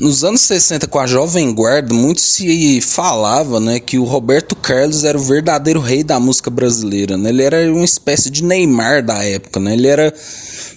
Nos 0.00 0.24
anos 0.24 0.40
60, 0.40 0.86
com 0.86 0.98
a 0.98 1.06
Jovem 1.06 1.52
Guarda, 1.52 1.92
muito 1.92 2.22
se 2.22 2.80
falava 2.80 3.60
né, 3.60 3.78
que 3.78 3.98
o 3.98 4.04
Roberto 4.04 4.56
Carlos 4.56 5.04
era 5.04 5.18
o 5.18 5.22
verdadeiro 5.22 5.78
rei 5.78 6.02
da 6.02 6.18
música 6.18 6.48
brasileira. 6.48 7.18
Né? 7.18 7.28
Ele 7.28 7.42
era 7.42 7.70
uma 7.70 7.84
espécie 7.84 8.30
de 8.30 8.42
Neymar 8.42 9.04
da 9.04 9.22
época. 9.22 9.60
Né? 9.60 9.74
Ele 9.74 9.86
era 9.86 10.10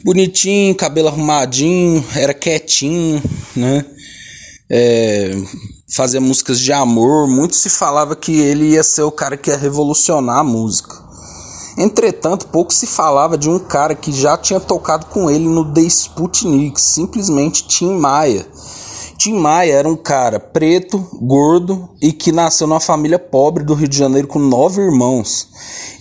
bonitinho, 0.04 0.76
cabelo 0.76 1.08
arrumadinho, 1.08 2.04
era 2.14 2.34
quietinho, 2.34 3.24
né? 3.56 3.86
É, 4.70 5.32
fazia 5.96 6.20
músicas 6.20 6.60
de 6.60 6.74
amor. 6.74 7.26
Muito 7.26 7.56
se 7.56 7.70
falava 7.70 8.18
que 8.18 8.38
ele 8.42 8.72
ia 8.72 8.84
ser 8.84 9.04
o 9.04 9.12
cara 9.12 9.38
que 9.38 9.50
ia 9.50 9.56
revolucionar 9.56 10.40
a 10.40 10.44
música. 10.44 11.02
Entretanto, 11.78 12.48
pouco 12.48 12.74
se 12.74 12.86
falava 12.86 13.38
de 13.38 13.50
um 13.50 13.58
cara 13.58 13.96
que 13.96 14.12
já 14.12 14.36
tinha 14.38 14.60
tocado 14.60 15.06
com 15.06 15.32
ele 15.32 15.48
no 15.48 15.74
The 15.74 15.82
Sputnik, 15.82 16.80
simplesmente 16.82 17.66
Tim 17.70 17.94
Maia 17.98 18.46
Tim 19.18 19.34
Maia 19.34 19.74
era 19.74 19.88
um 19.88 19.96
cara 19.96 20.40
preto, 20.40 20.98
gordo 21.22 21.90
e 22.02 22.12
que 22.12 22.32
nasceu 22.32 22.68
numa 22.68 22.80
família 22.80 23.20
pobre 23.20 23.64
do 23.64 23.74
Rio 23.74 23.88
de 23.88 23.98
Janeiro 23.98 24.28
com 24.28 24.40
nove 24.40 24.82
irmãos. 24.82 25.50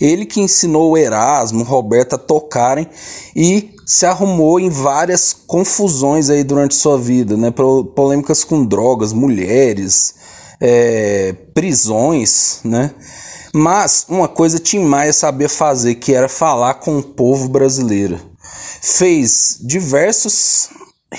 Ele 0.01 0.25
que 0.25 0.41
ensinou 0.41 0.91
o 0.91 0.97
Erasmo, 0.97 1.63
Roberto 1.63 2.13
a 2.13 2.17
tocarem 2.17 2.87
e 3.35 3.73
se 3.85 4.05
arrumou 4.05 4.59
em 4.59 4.69
várias 4.69 5.33
confusões 5.33 6.29
aí 6.29 6.43
durante 6.43 6.75
sua 6.75 6.97
vida, 6.97 7.37
né? 7.37 7.51
Polêmicas 7.95 8.43
com 8.43 8.65
drogas, 8.65 9.13
mulheres, 9.13 10.15
é, 10.59 11.33
prisões, 11.53 12.59
né? 12.63 12.91
Mas 13.53 14.05
uma 14.09 14.27
coisa 14.27 14.57
Tim 14.57 14.79
Maia 14.79 15.13
sabia 15.13 15.47
fazer, 15.47 15.95
que 15.95 16.13
era 16.13 16.27
falar 16.27 16.75
com 16.75 16.97
o 16.97 17.03
povo 17.03 17.47
brasileiro. 17.47 18.19
Fez 18.81 19.59
diversos 19.61 20.69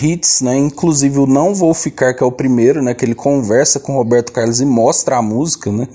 hits, 0.00 0.40
né? 0.40 0.56
Inclusive 0.56 1.18
o 1.18 1.26
Não 1.26 1.54
Vou 1.54 1.74
Ficar, 1.74 2.14
que 2.14 2.22
é 2.22 2.26
o 2.26 2.32
primeiro, 2.32 2.82
né? 2.82 2.94
Que 2.94 3.04
ele 3.04 3.14
conversa 3.14 3.80
com 3.80 3.94
Roberto 3.94 4.32
Carlos 4.32 4.60
e 4.60 4.64
mostra 4.64 5.16
a 5.16 5.22
música, 5.22 5.70
né? 5.70 5.88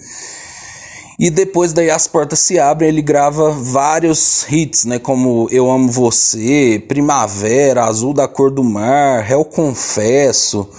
E 1.19 1.29
depois 1.29 1.73
daí 1.73 1.89
as 1.89 2.07
portas 2.07 2.39
se 2.39 2.57
abrem, 2.57 2.87
ele 2.87 3.01
grava 3.01 3.51
vários 3.51 4.45
hits, 4.49 4.85
né? 4.85 4.99
Como 4.99 5.49
Eu 5.51 5.69
Amo 5.69 5.91
Você, 5.91 6.81
Primavera, 6.87 7.83
Azul 7.83 8.13
da 8.13 8.25
Cor 8.25 8.49
do 8.49 8.63
Mar, 8.63 9.21
Réu 9.21 9.43
Confesso, 9.43 10.69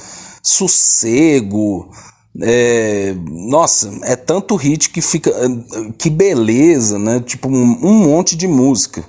Sossego. 0.42 1.90
É, 2.40 3.14
nossa, 3.28 3.90
é 4.04 4.16
tanto 4.16 4.56
hit 4.56 4.88
que 4.88 5.02
fica. 5.02 5.30
Que 5.98 6.08
beleza, 6.08 6.98
né? 6.98 7.20
Tipo, 7.20 7.50
um, 7.50 7.78
um 7.82 7.92
monte 7.92 8.34
de 8.34 8.48
música. 8.48 9.04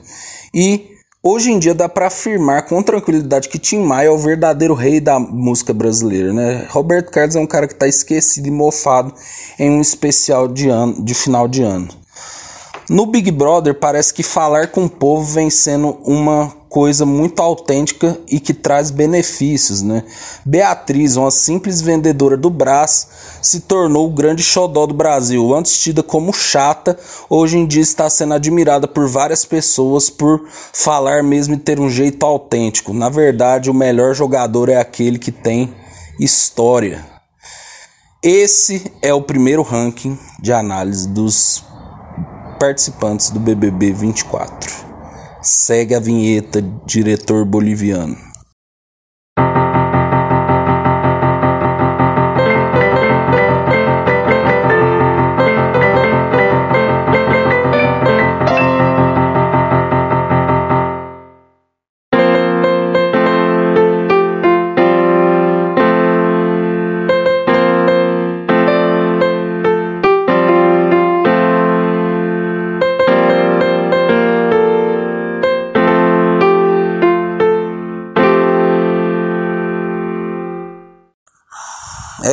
E 0.53 0.90
Hoje 1.23 1.51
em 1.51 1.59
dia 1.59 1.75
dá 1.75 1.87
para 1.87 2.07
afirmar 2.07 2.65
com 2.65 2.81
tranquilidade 2.81 3.47
que 3.47 3.59
Tim 3.59 3.83
Maia 3.83 4.07
é 4.07 4.09
o 4.09 4.17
verdadeiro 4.17 4.73
rei 4.73 4.99
da 4.99 5.19
música 5.19 5.71
brasileira, 5.71 6.33
né? 6.33 6.65
Roberto 6.71 7.11
Carlos 7.11 7.35
é 7.35 7.39
um 7.39 7.45
cara 7.45 7.67
que 7.67 7.73
está 7.73 7.87
esquecido 7.87 8.47
e 8.47 8.51
mofado 8.51 9.13
em 9.59 9.69
um 9.69 9.79
especial 9.79 10.47
de, 10.47 10.67
ano, 10.67 11.05
de 11.05 11.13
final 11.13 11.47
de 11.47 11.61
ano. 11.61 11.89
No 12.89 13.05
Big 13.05 13.29
Brother 13.29 13.75
parece 13.75 14.11
que 14.11 14.23
falar 14.23 14.69
com 14.71 14.85
o 14.85 14.89
povo 14.89 15.23
vem 15.23 15.51
sendo 15.51 15.99
uma 16.03 16.51
coisa 16.71 17.05
muito 17.05 17.41
autêntica 17.41 18.17
e 18.29 18.39
que 18.39 18.53
traz 18.53 18.91
benefícios, 18.91 19.81
né? 19.81 20.05
Beatriz, 20.45 21.17
uma 21.17 21.29
simples 21.29 21.81
vendedora 21.81 22.37
do 22.37 22.49
Brás, 22.49 23.09
se 23.41 23.59
tornou 23.59 24.07
o 24.07 24.13
grande 24.13 24.41
xodó 24.41 24.85
do 24.85 24.93
Brasil. 24.93 25.53
Antes 25.53 25.77
tida 25.77 26.01
como 26.01 26.31
chata, 26.31 26.97
hoje 27.29 27.57
em 27.57 27.67
dia 27.67 27.81
está 27.81 28.09
sendo 28.09 28.35
admirada 28.35 28.87
por 28.87 29.05
várias 29.05 29.43
pessoas 29.43 30.09
por 30.09 30.47
falar 30.71 31.21
mesmo 31.21 31.55
e 31.55 31.57
ter 31.57 31.77
um 31.77 31.89
jeito 31.89 32.25
autêntico. 32.25 32.93
Na 32.93 33.09
verdade, 33.09 33.69
o 33.69 33.73
melhor 33.73 34.15
jogador 34.15 34.69
é 34.69 34.77
aquele 34.77 35.19
que 35.19 35.31
tem 35.31 35.75
história. 36.17 37.05
Esse 38.23 38.89
é 39.01 39.13
o 39.13 39.21
primeiro 39.21 39.61
ranking 39.61 40.17
de 40.41 40.53
análise 40.53 41.09
dos 41.09 41.65
participantes 42.57 43.29
do 43.29 43.41
BBB 43.41 43.91
24. 43.91 44.90
Segue 45.43 45.95
a 45.95 45.99
vinheta, 45.99 46.61
diretor 46.85 47.45
boliviano. 47.45 48.30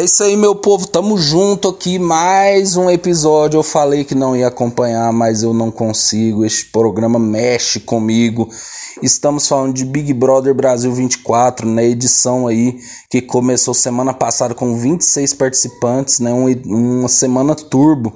Isso 0.09 0.25
aí, 0.25 0.39
meu 0.39 0.55
povo. 0.55 0.87
Tamo 0.87 1.19
junto 1.19 1.69
aqui. 1.69 1.99
Mais 1.99 2.79
um 2.79 2.89
episódio. 2.89 3.59
Eu 3.59 3.63
falei 3.63 4.05
que 4.05 4.15
não 4.15 4.35
ia 4.35 4.49
acompanhar, 4.49 5.13
mas 5.13 5.43
eu 5.43 5.53
não 5.53 5.71
consigo. 5.71 6.47
Este 6.47 6.65
programa 6.65 7.19
mexe 7.19 7.79
comigo. 7.79 8.49
Estamos 9.03 9.47
falando 9.47 9.75
de 9.75 9.85
Big 9.85 10.15
Brother 10.15 10.55
Brasil 10.55 10.91
24, 10.95 11.67
na 11.67 11.75
né? 11.75 11.85
edição 11.85 12.47
aí 12.47 12.79
que 13.11 13.21
começou 13.21 13.75
semana 13.75 14.15
passada 14.15 14.55
com 14.55 14.79
26 14.79 15.35
participantes, 15.35 16.21
né? 16.21 16.33
Um, 16.33 16.55
uma 17.01 17.09
semana 17.09 17.55
turbo, 17.55 18.15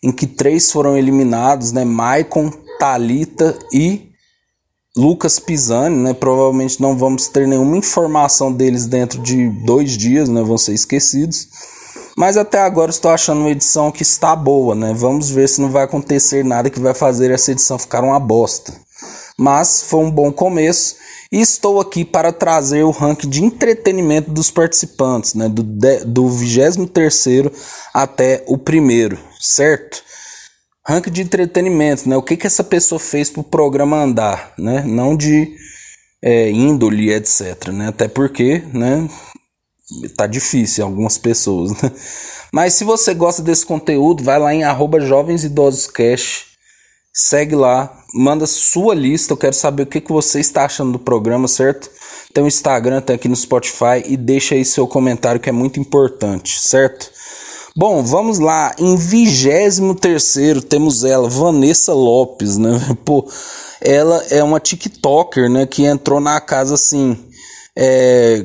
em 0.00 0.12
que 0.12 0.28
três 0.28 0.70
foram 0.70 0.96
eliminados, 0.96 1.72
né? 1.72 1.84
Maicon, 1.84 2.52
Talita 2.78 3.58
e 3.72 4.11
Lucas 4.96 5.38
Pisani, 5.38 5.96
né? 5.96 6.12
Provavelmente 6.12 6.80
não 6.80 6.96
vamos 6.96 7.26
ter 7.26 7.46
nenhuma 7.48 7.76
informação 7.76 8.52
deles 8.52 8.86
dentro 8.86 9.20
de 9.20 9.48
dois 9.48 9.96
dias, 9.96 10.28
né? 10.28 10.42
Vão 10.42 10.58
ser 10.58 10.74
esquecidos. 10.74 11.48
Mas 12.16 12.36
até 12.36 12.60
agora 12.60 12.90
estou 12.90 13.10
achando 13.10 13.40
uma 13.40 13.50
edição 13.50 13.90
que 13.90 14.02
está 14.02 14.36
boa, 14.36 14.74
né? 14.74 14.92
Vamos 14.94 15.30
ver 15.30 15.48
se 15.48 15.62
não 15.62 15.70
vai 15.70 15.84
acontecer 15.84 16.44
nada 16.44 16.68
que 16.68 16.78
vai 16.78 16.92
fazer 16.92 17.30
essa 17.30 17.52
edição 17.52 17.78
ficar 17.78 18.04
uma 18.04 18.20
bosta. 18.20 18.74
Mas 19.38 19.82
foi 19.82 20.00
um 20.00 20.10
bom 20.10 20.30
começo 20.30 20.96
e 21.32 21.40
estou 21.40 21.80
aqui 21.80 22.04
para 22.04 22.30
trazer 22.30 22.82
o 22.82 22.90
ranking 22.90 23.30
de 23.30 23.42
entretenimento 23.42 24.30
dos 24.30 24.50
participantes, 24.50 25.32
né? 25.32 25.48
Do, 25.48 25.62
do 25.62 26.28
23 26.28 27.50
até 27.94 28.44
o 28.46 28.58
primeiro, 28.58 29.18
certo? 29.40 30.02
Ranking 30.86 31.10
de 31.10 31.22
entretenimento, 31.22 32.08
né? 32.08 32.16
O 32.16 32.22
que 32.22 32.36
que 32.36 32.46
essa 32.46 32.64
pessoa 32.64 32.98
fez 32.98 33.30
para 33.30 33.40
o 33.40 33.44
programa 33.44 34.02
andar, 34.02 34.52
né? 34.58 34.82
Não 34.82 35.16
de 35.16 35.54
é, 36.22 36.50
índole, 36.50 37.12
etc, 37.12 37.68
né? 37.68 37.88
Até 37.88 38.08
porque, 38.08 38.62
né? 38.72 39.08
Tá 40.16 40.26
difícil 40.26 40.84
algumas 40.84 41.18
pessoas, 41.18 41.72
né? 41.82 41.92
Mas 42.52 42.74
se 42.74 42.84
você 42.84 43.14
gosta 43.14 43.42
desse 43.42 43.64
conteúdo, 43.64 44.22
vai 44.22 44.38
lá 44.38 44.54
em 44.54 44.62
arroba 44.62 45.00
Jovens 45.00 45.44
Idosos 45.44 45.86
Cash, 45.86 46.46
segue 47.12 47.54
lá, 47.54 48.02
manda 48.14 48.46
sua 48.46 48.94
lista, 48.94 49.32
eu 49.32 49.36
quero 49.36 49.54
saber 49.54 49.84
o 49.84 49.86
que, 49.86 50.00
que 50.00 50.12
você 50.12 50.40
está 50.40 50.64
achando 50.64 50.92
do 50.92 50.98
programa, 50.98 51.48
certo? 51.48 51.90
Tem 52.32 52.42
o 52.42 52.46
Instagram, 52.46 53.00
tem 53.00 53.16
aqui 53.16 53.28
no 53.28 53.36
Spotify 53.36 54.02
e 54.06 54.16
deixa 54.16 54.54
aí 54.54 54.64
seu 54.64 54.86
comentário 54.86 55.40
que 55.40 55.48
é 55.48 55.52
muito 55.52 55.78
importante, 55.78 56.58
certo? 56.60 57.10
Bom, 57.74 58.02
vamos 58.02 58.38
lá. 58.38 58.74
Em 58.78 58.96
23 58.96 60.62
temos 60.68 61.04
ela, 61.04 61.26
Vanessa 61.28 61.94
Lopes, 61.94 62.58
né? 62.58 62.78
Pô, 63.02 63.26
ela 63.80 64.22
é 64.30 64.42
uma 64.42 64.60
TikToker, 64.60 65.50
né? 65.50 65.64
Que 65.64 65.84
entrou 65.84 66.20
na 66.20 66.38
casa 66.38 66.74
assim. 66.74 67.16
É, 67.74 68.44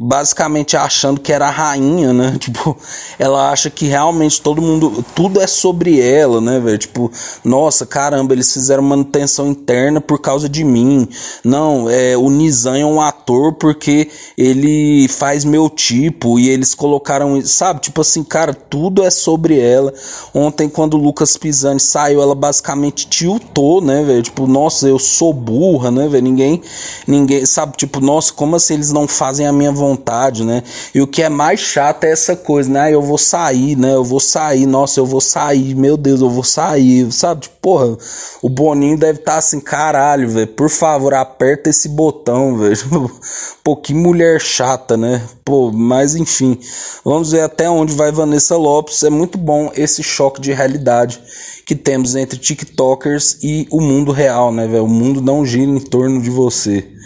basicamente 0.00 0.76
achando 0.76 1.20
que 1.20 1.32
era 1.32 1.48
a 1.48 1.50
rainha, 1.50 2.12
né? 2.12 2.36
Tipo, 2.48 2.76
ela 3.18 3.50
acha 3.50 3.68
que 3.68 3.86
realmente 3.86 4.40
todo 4.40 4.62
mundo, 4.62 5.04
tudo 5.14 5.40
é 5.40 5.46
sobre 5.46 6.00
ela, 6.00 6.40
né, 6.40 6.60
velho? 6.60 6.78
Tipo, 6.78 7.10
nossa, 7.44 7.84
caramba, 7.84 8.32
eles 8.32 8.52
fizeram 8.52 8.82
manutenção 8.82 9.48
interna 9.48 10.00
por 10.00 10.20
causa 10.20 10.48
de 10.48 10.62
mim. 10.62 11.08
Não, 11.44 11.90
é 11.90 12.16
o 12.16 12.30
Nizam 12.30 12.76
é 12.76 12.84
um 12.84 13.00
ator 13.00 13.54
porque 13.54 14.08
ele 14.36 15.08
faz 15.08 15.44
meu 15.44 15.68
tipo 15.68 16.38
e 16.38 16.48
eles 16.48 16.74
colocaram, 16.74 17.44
sabe? 17.44 17.80
Tipo 17.80 18.00
assim, 18.00 18.22
cara, 18.22 18.54
tudo 18.54 19.02
é 19.02 19.10
sobre 19.10 19.58
ela. 19.58 19.92
Ontem 20.32 20.68
quando 20.68 20.94
o 20.94 21.02
Lucas 21.02 21.36
Pisani 21.36 21.80
saiu, 21.80 22.22
ela 22.22 22.34
basicamente 22.34 23.08
tiltou, 23.08 23.80
né, 23.80 24.04
velho? 24.04 24.22
Tipo, 24.22 24.46
nossa, 24.46 24.86
eu 24.86 24.98
sou 24.98 25.32
burra, 25.32 25.90
né, 25.90 26.06
velho? 26.08 26.22
Ninguém 26.22 26.62
ninguém 27.06 27.44
sabe, 27.44 27.76
tipo, 27.76 28.00
nossa, 28.00 28.32
como 28.32 28.54
assim 28.54 28.74
eles 28.74 28.92
não 28.92 29.08
fazem 29.08 29.46
a 29.46 29.52
minha 29.52 29.72
vontade? 29.72 29.87
Vontade, 29.88 30.44
né? 30.44 30.62
E 30.94 31.00
o 31.00 31.06
que 31.06 31.22
é 31.22 31.28
mais 31.28 31.60
chato 31.60 32.04
é 32.04 32.10
essa 32.10 32.36
coisa, 32.36 32.70
né? 32.70 32.80
Ah, 32.80 32.90
eu 32.90 33.02
vou 33.02 33.18
sair, 33.18 33.76
né? 33.76 33.94
Eu 33.94 34.04
vou 34.04 34.20
sair, 34.20 34.66
nossa, 34.66 35.00
eu 35.00 35.06
vou 35.06 35.20
sair, 35.20 35.74
meu 35.74 35.96
Deus, 35.96 36.20
eu 36.20 36.30
vou 36.30 36.44
sair, 36.44 37.10
sabe? 37.12 37.42
Tipo, 37.42 37.56
porra, 37.60 37.96
o 38.42 38.48
Boninho 38.48 38.98
deve 38.98 39.18
estar 39.18 39.32
tá 39.32 39.38
assim, 39.38 39.60
caralho, 39.60 40.28
velho, 40.28 40.46
por 40.48 40.70
favor, 40.70 41.14
aperta 41.14 41.70
esse 41.70 41.88
botão, 41.88 42.56
velho. 42.56 43.10
Pô, 43.64 43.76
que 43.76 43.92
mulher 43.92 44.40
chata, 44.40 44.96
né? 44.96 45.22
Pô, 45.44 45.70
mas 45.72 46.14
enfim, 46.14 46.58
vamos 47.04 47.32
ver 47.32 47.42
até 47.42 47.68
onde 47.68 47.94
vai 47.94 48.12
Vanessa 48.12 48.56
Lopes. 48.56 49.02
É 49.02 49.10
muito 49.10 49.36
bom 49.36 49.70
esse 49.74 50.02
choque 50.02 50.40
de 50.40 50.52
realidade 50.52 51.20
que 51.66 51.74
temos 51.74 52.14
entre 52.14 52.38
TikTokers 52.38 53.38
e 53.42 53.66
o 53.70 53.80
mundo 53.80 54.12
real, 54.12 54.52
né, 54.52 54.66
velho? 54.66 54.84
O 54.84 54.88
mundo 54.88 55.20
não 55.20 55.44
gira 55.44 55.70
em 55.70 55.80
torno 55.80 56.20
de 56.22 56.30
você. 56.30 56.97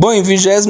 Bom, 0.00 0.12
em 0.12 0.22
22 0.22 0.64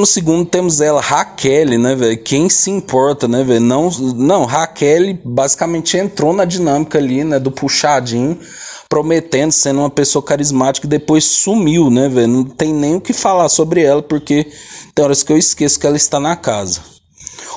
temos 0.50 0.80
ela, 0.80 1.02
Raquel, 1.02 1.78
né, 1.78 1.94
velho? 1.94 2.16
Quem 2.16 2.48
se 2.48 2.70
importa, 2.70 3.28
né, 3.28 3.44
velho? 3.44 3.60
Não, 3.60 3.90
não, 3.90 4.46
Raquel 4.46 5.18
basicamente 5.22 5.98
entrou 5.98 6.32
na 6.32 6.46
dinâmica 6.46 6.96
ali, 6.96 7.22
né, 7.24 7.38
do 7.38 7.50
puxadinho, 7.50 8.40
prometendo, 8.88 9.52
sendo 9.52 9.80
uma 9.80 9.90
pessoa 9.90 10.22
carismática 10.22 10.86
e 10.86 10.88
depois 10.88 11.24
sumiu, 11.24 11.90
né, 11.90 12.08
velho? 12.08 12.26
Não 12.26 12.44
tem 12.44 12.72
nem 12.72 12.94
o 12.94 13.02
que 13.02 13.12
falar 13.12 13.50
sobre 13.50 13.82
ela, 13.82 14.00
porque 14.00 14.46
tem 14.94 15.04
horas 15.04 15.22
que 15.22 15.30
eu 15.30 15.36
esqueço 15.36 15.78
que 15.78 15.86
ela 15.86 15.98
está 15.98 16.18
na 16.18 16.34
casa. 16.34 16.80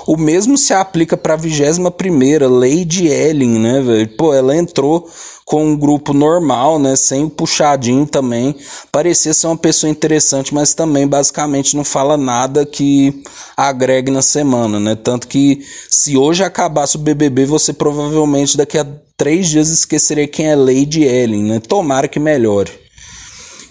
O 0.05 0.17
mesmo 0.17 0.57
se 0.57 0.73
aplica 0.73 1.15
para 1.15 1.33
a 1.33 1.37
21 1.37 2.49
Lady 2.49 3.07
Ellen, 3.07 3.59
né, 3.59 3.81
velho? 3.81 4.07
Pô, 4.17 4.33
ela 4.33 4.55
entrou 4.55 5.07
com 5.45 5.65
um 5.65 5.77
grupo 5.77 6.13
normal, 6.13 6.79
né, 6.79 6.95
sem 6.95 7.27
puxadinho 7.27 8.05
também. 8.05 8.55
Parecia 8.91 9.33
ser 9.33 9.47
uma 9.47 9.57
pessoa 9.57 9.89
interessante, 9.89 10.53
mas 10.53 10.73
também 10.73 11.07
basicamente 11.07 11.75
não 11.75 11.83
fala 11.83 12.15
nada 12.15 12.65
que 12.65 13.21
agregue 13.57 14.11
na 14.11 14.21
semana, 14.21 14.79
né? 14.79 14.95
Tanto 14.95 15.27
que 15.27 15.61
se 15.89 16.15
hoje 16.15 16.43
acabasse 16.43 16.95
o 16.95 16.99
BBB, 16.99 17.45
você 17.45 17.73
provavelmente 17.73 18.55
daqui 18.55 18.77
a 18.77 18.87
três 19.17 19.49
dias 19.49 19.69
esqueceria 19.69 20.27
quem 20.27 20.47
é 20.47 20.55
Lady 20.55 21.03
Ellen, 21.03 21.43
né? 21.43 21.59
Tomara 21.59 22.07
que 22.07 22.19
melhore. 22.19 22.80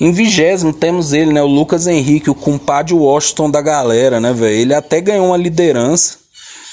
Em 0.00 0.12
vigésimo 0.12 0.72
temos 0.72 1.12
ele, 1.12 1.32
né? 1.32 1.42
O 1.42 1.46
Lucas 1.46 1.86
Henrique, 1.86 2.30
o 2.30 2.34
compadre 2.34 2.94
Washington 2.94 3.50
da 3.50 3.60
galera, 3.60 4.18
né, 4.18 4.32
velho? 4.32 4.54
Ele 4.54 4.74
até 4.74 5.00
ganhou 5.00 5.26
uma 5.26 5.36
liderança, 5.36 6.18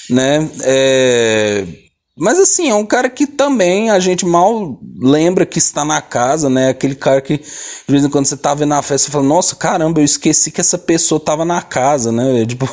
né? 0.10 0.48
É 0.64 1.66
mas 2.20 2.40
assim, 2.40 2.70
é 2.70 2.74
um 2.74 2.86
cara 2.86 3.10
que 3.10 3.28
também 3.28 3.92
a 3.92 4.00
gente 4.00 4.26
mal 4.26 4.80
lembra 5.00 5.46
que 5.46 5.60
está 5.60 5.86
na 5.86 6.02
casa, 6.02 6.50
né? 6.50 6.70
Aquele 6.70 6.96
cara 6.96 7.22
que 7.22 7.38
de 7.38 7.44
vez 7.88 8.04
em 8.04 8.10
quando 8.10 8.26
você 8.26 8.36
tá 8.36 8.56
vendo 8.56 8.70
na 8.70 8.82
festa 8.82 9.08
e 9.08 9.12
fala, 9.12 9.24
nossa, 9.24 9.56
caramba, 9.56 10.02
eu 10.02 10.06
esqueci 10.06 10.50
que 10.50 10.60
essa 10.60 10.80
pessoa 10.80 11.20
tava 11.20 11.46
na 11.46 11.62
casa, 11.62 12.12
né? 12.12 12.44
Tipo, 12.48 12.68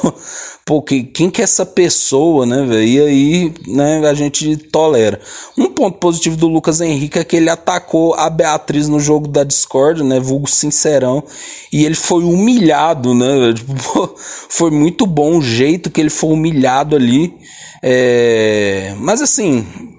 pô, 0.65 0.81
quem 0.81 1.31
que 1.31 1.43
é 1.43 1.45
essa 1.45 1.67
pessoa, 1.67 2.47
né? 2.47 2.85
E 2.85 2.99
aí, 2.99 3.55
né, 3.67 4.09
a 4.09 4.15
gente 4.15 4.57
tolera. 4.57 5.21
Um 5.59 5.69
ponto 5.69 5.99
positivo 5.99 6.37
do 6.37 6.49
Lucas 6.49 6.81
Henrique 6.81 7.19
é 7.19 7.25
que 7.25 7.37
ele 7.37 7.51
atacou 7.51 8.15
a 8.15 8.31
Beatriz 8.31 8.89
no 8.89 8.99
jogo 8.99 9.29
da 9.29 9.45
Discord, 9.45 10.03
né? 10.03 10.19
Vulgo 10.19 10.49
sincerão. 10.49 11.23
E 11.71 11.85
ele 11.85 11.95
foi 11.95 12.25
humilhado, 12.25 13.15
né? 13.15 13.53
Tipo, 13.53 13.75
pô, 13.93 14.15
foi 14.17 14.71
muito 14.71 15.07
bom 15.07 15.37
o 15.37 15.43
jeito 15.43 15.91
que 15.91 16.01
ele 16.01 16.11
foi 16.11 16.31
humilhado 16.31 16.97
ali. 16.97 17.35
É, 17.87 18.95
mas 18.99 19.21
assim, 19.21 19.34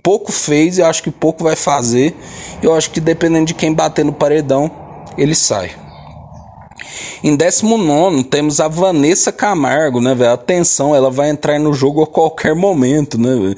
pouco 0.03 0.31
fez 0.31 0.77
e 0.77 0.83
acho 0.83 1.03
que 1.03 1.11
pouco 1.11 1.43
vai 1.43 1.55
fazer. 1.55 2.15
Eu 2.61 2.73
acho 2.73 2.91
que 2.91 2.99
dependendo 2.99 3.45
de 3.45 3.53
quem 3.53 3.73
bater 3.73 4.05
no 4.05 4.13
paredão, 4.13 4.69
ele 5.17 5.35
sai. 5.35 5.71
Em 7.23 7.35
19 7.35 8.23
temos 8.25 8.59
a 8.59 8.67
Vanessa 8.67 9.31
Camargo, 9.31 9.99
né, 9.99 10.13
velho? 10.13 10.33
Atenção, 10.33 10.95
ela 10.95 11.09
vai 11.09 11.29
entrar 11.29 11.59
no 11.59 11.73
jogo 11.73 12.03
a 12.03 12.07
qualquer 12.07 12.53
momento, 12.53 13.17
né? 13.17 13.55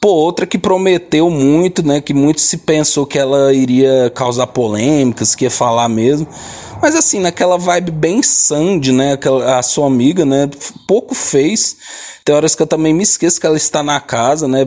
Pô, 0.00 0.08
outra 0.08 0.46
que 0.46 0.58
prometeu 0.58 1.30
muito, 1.30 1.86
né? 1.86 2.00
Que 2.00 2.12
muito 2.12 2.40
se 2.40 2.58
pensou 2.58 3.06
que 3.06 3.18
ela 3.18 3.52
iria 3.52 4.10
causar 4.14 4.46
polêmicas, 4.48 5.34
que 5.34 5.44
ia 5.44 5.50
falar 5.50 5.88
mesmo. 5.88 6.26
Mas 6.80 6.94
assim, 6.94 7.20
naquela 7.20 7.56
vibe 7.56 7.90
bem 7.90 8.22
Sandy, 8.22 8.92
né? 8.92 9.12
Aquela, 9.14 9.58
a 9.58 9.62
sua 9.62 9.86
amiga, 9.86 10.24
né? 10.24 10.48
Pouco 10.86 11.14
fez. 11.14 11.76
Tem 12.24 12.34
horas 12.34 12.54
que 12.54 12.62
eu 12.62 12.66
também 12.66 12.92
me 12.92 13.02
esqueço 13.02 13.40
que 13.40 13.46
ela 13.46 13.56
está 13.56 13.82
na 13.82 14.00
casa, 14.00 14.48
né? 14.48 14.66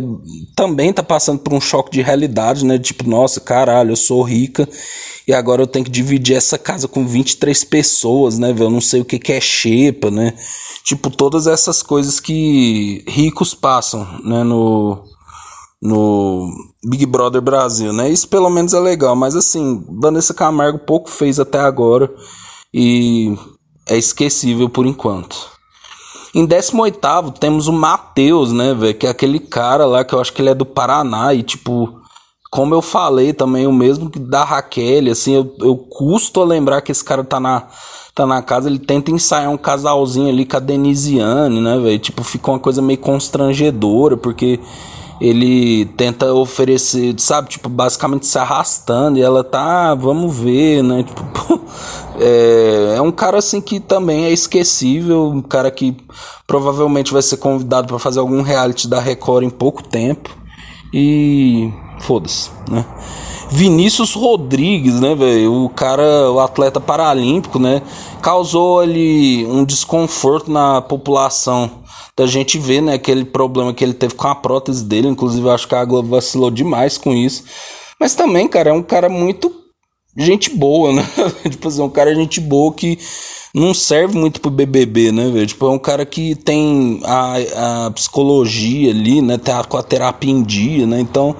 Também 0.55 0.93
tá 0.93 1.03
passando 1.03 1.39
por 1.39 1.53
um 1.53 1.61
choque 1.61 1.91
de 1.91 2.01
realidade, 2.01 2.65
né? 2.65 2.79
Tipo, 2.79 3.09
nossa, 3.09 3.39
caralho, 3.39 3.91
eu 3.91 3.95
sou 3.95 4.23
rica 4.23 4.67
e 5.27 5.33
agora 5.33 5.61
eu 5.61 5.67
tenho 5.67 5.85
que 5.85 5.91
dividir 5.91 6.35
essa 6.35 6.57
casa 6.57 6.87
com 6.87 7.05
23 7.05 7.63
pessoas, 7.65 8.39
né? 8.39 8.55
Eu 8.57 8.69
não 8.69 8.81
sei 8.81 9.01
o 9.01 9.05
que, 9.05 9.19
que 9.19 9.33
é 9.33 9.39
xepa, 9.39 10.09
né? 10.09 10.33
Tipo, 10.83 11.09
todas 11.09 11.47
essas 11.47 11.83
coisas 11.83 12.19
que 12.19 13.03
ricos 13.07 13.53
passam, 13.53 14.07
né? 14.23 14.43
No, 14.43 15.03
no 15.81 16.49
Big 16.83 17.05
Brother 17.05 17.41
Brasil, 17.41 17.93
né? 17.93 18.09
Isso 18.09 18.27
pelo 18.27 18.49
menos 18.49 18.73
é 18.73 18.79
legal, 18.79 19.15
mas 19.15 19.35
assim, 19.35 19.85
Vanessa 20.01 20.33
Camargo 20.33 20.79
pouco 20.79 21.09
fez 21.09 21.39
até 21.39 21.59
agora 21.59 22.11
e 22.73 23.35
é 23.87 23.97
esquecível 23.97 24.69
por 24.69 24.85
enquanto. 24.85 25.59
Em 26.33 26.45
18 26.45 27.31
temos 27.39 27.67
o 27.67 27.73
Matheus, 27.73 28.51
né, 28.51 28.73
velho? 28.73 28.93
Que 28.93 29.07
é 29.07 29.09
aquele 29.09 29.39
cara 29.39 29.85
lá 29.85 30.03
que 30.03 30.13
eu 30.13 30.19
acho 30.19 30.31
que 30.31 30.41
ele 30.41 30.49
é 30.49 30.55
do 30.55 30.65
Paraná 30.65 31.33
e, 31.33 31.41
tipo, 31.41 31.99
como 32.51 32.75
eu 32.75 32.81
falei 32.81 33.33
também, 33.33 33.65
o 33.65 33.73
mesmo 33.73 34.09
que 34.09 34.19
da 34.19 34.43
Raquel, 34.43 35.11
assim, 35.11 35.33
eu, 35.33 35.55
eu 35.59 35.75
custo 35.75 36.41
a 36.41 36.45
lembrar 36.45 36.81
que 36.81 36.91
esse 36.91 37.03
cara 37.03 37.23
tá 37.23 37.39
na, 37.39 37.67
tá 38.13 38.27
na 38.27 38.43
casa, 38.43 38.69
ele 38.69 38.79
tenta 38.79 39.09
ensaiar 39.09 39.49
um 39.49 39.57
casalzinho 39.57 40.29
ali 40.29 40.45
com 40.45 40.57
a 40.57 40.59
Denisiane, 40.59 41.61
né, 41.61 41.79
velho? 41.79 41.99
Tipo, 41.99 42.23
fica 42.23 42.51
uma 42.51 42.59
coisa 42.59 42.81
meio 42.81 42.99
constrangedora, 42.99 44.15
porque 44.15 44.59
ele 45.19 45.85
tenta 45.97 46.33
oferecer, 46.33 47.13
sabe, 47.17 47.49
tipo, 47.49 47.67
basicamente 47.67 48.25
se 48.25 48.37
arrastando 48.37 49.19
e 49.19 49.21
ela 49.21 49.43
tá, 49.43 49.91
ah, 49.91 49.95
vamos 49.95 50.35
ver, 50.35 50.83
né? 50.83 51.03
Tipo, 51.09 51.61
é, 52.19 52.95
é 52.97 53.01
um 53.01 53.11
cara 53.11 53.37
assim 53.37 53.61
que 53.61 53.79
também 53.79 54.25
é 54.25 54.31
esquecível, 54.31 55.29
um 55.29 55.41
cara 55.41 55.69
que 55.71 55.95
provavelmente 56.47 57.13
vai 57.13 57.21
ser 57.21 57.37
convidado 57.37 57.87
para 57.87 57.99
fazer 57.99 58.19
algum 58.19 58.41
reality 58.41 58.87
da 58.87 58.99
Record 58.99 59.43
em 59.43 59.49
pouco 59.49 59.83
tempo 59.83 60.29
e 60.93 61.71
foda-se, 61.99 62.49
né? 62.69 62.85
Vinícius 63.51 64.13
Rodrigues, 64.13 64.99
né, 64.99 65.15
velho? 65.15 65.65
O 65.65 65.69
cara, 65.69 66.31
o 66.31 66.39
atleta 66.39 66.79
paralímpico, 66.79 67.57
né? 67.57 67.81
Causou 68.21 68.79
ali 68.79 69.45
um 69.47 69.65
desconforto 69.65 70.51
na 70.51 70.81
população 70.81 71.78
da 72.19 72.27
gente 72.27 72.59
ver, 72.59 72.81
né, 72.81 72.95
aquele 72.95 73.23
problema 73.23 73.73
que 73.73 73.81
ele 73.81 73.93
teve 73.93 74.13
com 74.13 74.27
a 74.27 74.35
prótese 74.35 74.83
dele. 74.83 75.07
Inclusive, 75.07 75.49
acho 75.49 75.65
que 75.65 75.73
a 75.73 75.85
Globo 75.85 76.09
vacilou 76.09 76.51
demais 76.51 76.97
com 76.97 77.13
isso. 77.13 77.45
Mas 77.97 78.13
também, 78.13 78.45
cara, 78.45 78.71
é 78.71 78.73
um 78.73 78.83
cara 78.83 79.07
muito 79.07 79.49
gente 80.17 80.49
boa, 80.49 80.91
né? 80.91 81.07
tipo 81.49 81.65
assim, 81.65 81.81
um 81.81 81.89
cara 81.89 82.13
gente 82.13 82.41
boa 82.41 82.73
que 82.73 82.99
não 83.55 83.73
serve 83.73 84.17
muito 84.17 84.41
pro 84.41 84.51
BBB, 84.51 85.13
né? 85.13 85.45
Tipo, 85.45 85.67
é 85.67 85.69
um 85.69 85.79
cara 85.79 86.05
que 86.05 86.35
tem 86.35 86.99
a, 87.05 87.85
a 87.85 87.91
psicologia 87.91 88.91
ali, 88.91 89.21
né? 89.21 89.37
Tá 89.37 89.63
com 89.63 89.77
a 89.77 89.83
terapia 89.83 90.29
em 90.29 90.43
dia, 90.43 90.85
né? 90.85 90.99
Então, 90.99 91.33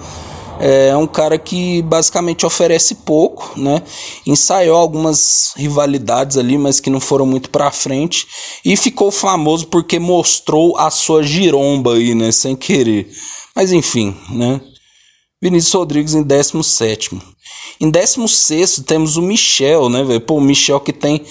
é 0.59 0.95
um 0.95 1.07
cara 1.07 1.37
que 1.37 1.81
basicamente 1.83 2.45
oferece 2.45 2.95
pouco, 2.95 3.59
né? 3.59 3.81
Ensaiou 4.27 4.77
algumas 4.77 5.53
rivalidades 5.55 6.37
ali, 6.37 6.57
mas 6.57 6.79
que 6.79 6.89
não 6.89 6.99
foram 6.99 7.25
muito 7.25 7.49
para 7.49 7.71
frente 7.71 8.27
e 8.65 8.75
ficou 8.75 9.09
famoso 9.09 9.67
porque 9.67 9.97
mostrou 9.97 10.77
a 10.77 10.89
sua 10.91 11.23
giromba 11.23 11.95
aí, 11.95 12.13
né, 12.13 12.31
sem 12.31 12.55
querer. 12.55 13.09
Mas 13.55 13.71
enfim, 13.71 14.15
né? 14.29 14.59
Vinícius 15.41 15.73
Rodrigues 15.73 16.13
em 16.13 16.23
17. 16.23 17.17
Em 17.79 17.89
16 17.89 18.83
temos 18.85 19.15
o 19.15 19.21
Michel, 19.21 19.87
né? 19.87 20.03
Pô, 20.19 20.35
o 20.35 20.41
Michel 20.41 20.81
que 20.81 20.91
tem 20.91 21.23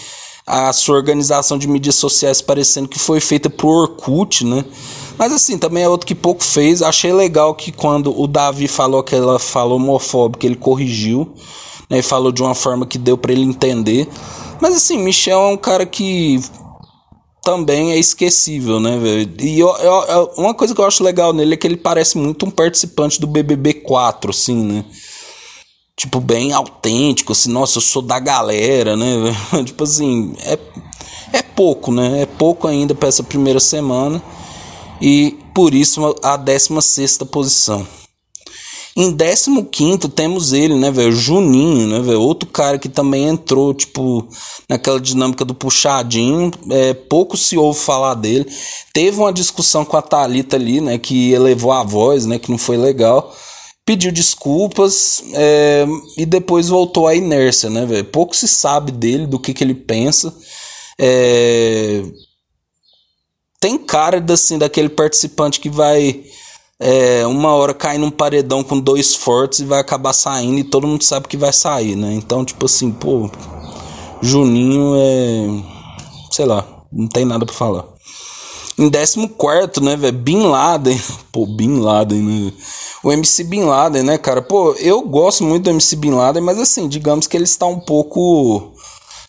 a 0.47 0.73
sua 0.73 0.97
organização 0.97 1.59
de 1.59 1.69
mídias 1.69 1.97
sociais 1.97 2.41
parecendo 2.41 2.89
que 2.89 2.99
foi 2.99 3.21
feita 3.21 3.51
por 3.51 3.83
Orkut, 3.83 4.47
né? 4.47 4.65
Mas 5.19 5.33
assim, 5.33 5.59
também 5.59 5.83
é 5.83 5.89
outro 5.89 6.07
que 6.07 6.15
pouco 6.15 6.45
fez. 6.45 6.81
Achei 6.81 7.13
legal 7.13 7.55
que 7.55 7.73
quando 7.73 8.19
o 8.19 8.27
Davi 8.29 8.69
falou 8.69 9.03
que 9.03 9.17
ela 9.17 9.39
falou 9.39 9.77
homofóbica, 9.77 10.47
ele 10.47 10.55
corrigiu, 10.55 11.35
né? 11.91 11.99
E 11.99 12.03
falou 12.03 12.31
de 12.31 12.41
uma 12.41 12.55
forma 12.55 12.87
que 12.87 12.97
deu 12.97 13.19
para 13.19 13.33
ele 13.33 13.43
entender. 13.43 14.09
Mas 14.61 14.77
assim, 14.77 14.99
Michel 14.99 15.41
é 15.41 15.49
um 15.49 15.57
cara 15.57 15.85
que 15.85 16.41
também 17.43 17.93
é 17.93 17.99
esquecível, 17.99 18.79
né, 18.79 18.97
velho? 18.99 19.35
E 19.41 19.59
eu, 19.59 19.69
eu, 19.69 20.31
uma 20.37 20.55
coisa 20.55 20.73
que 20.73 20.81
eu 20.81 20.85
acho 20.85 21.03
legal 21.03 21.33
nele 21.33 21.55
é 21.55 21.57
que 21.57 21.67
ele 21.67 21.77
parece 21.77 22.17
muito 22.17 22.47
um 22.47 22.51
participante 22.51 23.21
do 23.21 23.27
BBB 23.27 23.75
4, 23.75 24.31
assim, 24.31 24.63
né? 24.63 24.85
Tipo, 25.97 26.21
bem 26.21 26.53
autêntico, 26.53 27.33
assim, 27.33 27.51
nossa, 27.51 27.79
eu 27.79 27.83
sou 27.83 28.03
da 28.03 28.21
galera, 28.21 28.97
né? 28.97 29.07
tipo 29.67 29.83
assim, 29.83 30.33
é, 30.45 30.59
é 31.33 31.43
pouco, 31.43 31.91
né? 31.91 32.23
É 32.23 32.27
pouco 32.27 32.69
ainda 32.69 32.95
para 32.95 33.09
essa 33.09 33.23
primeira 33.25 33.59
semana 33.59 34.23
e 35.01 35.37
por 35.55 35.75
isso 35.75 36.17
a 36.23 36.37
16 36.37 37.19
posição. 37.31 37.87
Em 39.01 39.17
15 39.17 40.09
temos 40.09 40.53
ele, 40.53 40.75
né, 40.75 40.91
velho? 40.91 41.13
Juninho, 41.13 41.87
né, 41.87 42.01
velho? 42.01 42.21
Outro 42.21 42.49
cara 42.49 42.81
que 42.81 42.89
também 42.89 43.29
entrou, 43.29 43.73
tipo, 43.73 44.27
naquela 44.69 45.01
dinâmica 45.01 45.45
do 45.45 45.55
puxadinho. 45.55 46.51
É, 46.69 46.95
pouco 46.95 47.37
se 47.37 47.57
ouve 47.57 47.79
falar 47.79 48.15
dele. 48.15 48.45
Teve 48.93 49.21
uma 49.21 49.33
discussão 49.33 49.85
com 49.85 49.97
a 49.97 50.03
Thalita 50.03 50.57
ali, 50.57 50.81
né? 50.81 50.99
Que 50.99 51.31
elevou 51.33 51.71
a 51.71 51.85
voz, 51.85 52.27
né? 52.27 52.41
Que 52.41 52.51
não 52.51 52.59
foi 52.59 52.77
legal. 52.77 53.33
Pediu 53.87 54.11
desculpas 54.11 55.23
é, 55.33 55.87
e 56.17 56.27
depois 56.27 56.69
voltou 56.69 57.07
à 57.07 57.15
inércia, 57.15 57.71
né, 57.71 57.87
velho? 57.87 58.05
Pouco 58.05 58.35
se 58.35 58.49
sabe 58.49 58.91
dele, 58.91 59.29
do 59.29 59.39
que, 59.39 59.55
que 59.55 59.63
ele 59.63 59.75
pensa. 59.75 60.35
É, 60.99 62.03
tem 63.61 63.79
cara 63.79 64.25
assim, 64.33 64.59
daquele 64.59 64.89
participante 64.89 65.61
que 65.61 65.69
vai 65.69 66.25
é, 66.81 67.27
uma 67.27 67.53
hora 67.55 67.75
cair 67.75 67.99
num 67.99 68.11
paredão 68.11 68.63
com 68.63 68.79
dois 68.79 69.15
fortes 69.15 69.61
e 69.61 69.65
vai 69.65 69.81
acabar 69.81 70.13
saindo 70.13 70.59
e 70.59 70.65
todo 70.65 70.87
mundo 70.87 71.03
sabe 71.03 71.27
que 71.27 71.37
vai 71.37 71.53
sair, 71.53 71.97
né? 71.97 72.15
Então, 72.15 72.45
tipo 72.45 72.67
assim, 72.67 72.93
pô, 72.93 73.31
Juninho 74.23 74.95
é. 74.97 75.63
sei 76.31 76.45
lá, 76.45 76.67
não 76.93 77.09
tem 77.09 77.25
nada 77.25 77.45
pra 77.45 77.55
falar. 77.55 77.85
Em 78.79 78.89
14, 78.89 79.83
né, 79.83 79.97
velho? 79.97 80.17
Bin 80.17 80.41
Laden. 80.45 81.01
Pô, 81.33 81.45
Bin 81.47 81.81
Laden, 81.81 82.23
né? 82.23 82.53
O 83.03 83.13
MC 83.13 83.43
Bin 83.43 83.65
Laden, 83.65 84.05
né, 84.05 84.17
cara? 84.17 84.41
Pô, 84.41 84.73
eu 84.75 85.03
gosto 85.03 85.43
muito 85.43 85.65
do 85.65 85.71
MC 85.71 85.97
Bin 85.97 86.13
Laden, 86.13 86.41
mas 86.41 86.61
assim, 86.61 86.87
digamos 86.87 87.27
que 87.27 87.37
ele 87.37 87.45
está 87.45 87.67
um 87.67 87.81
pouco 87.81 88.73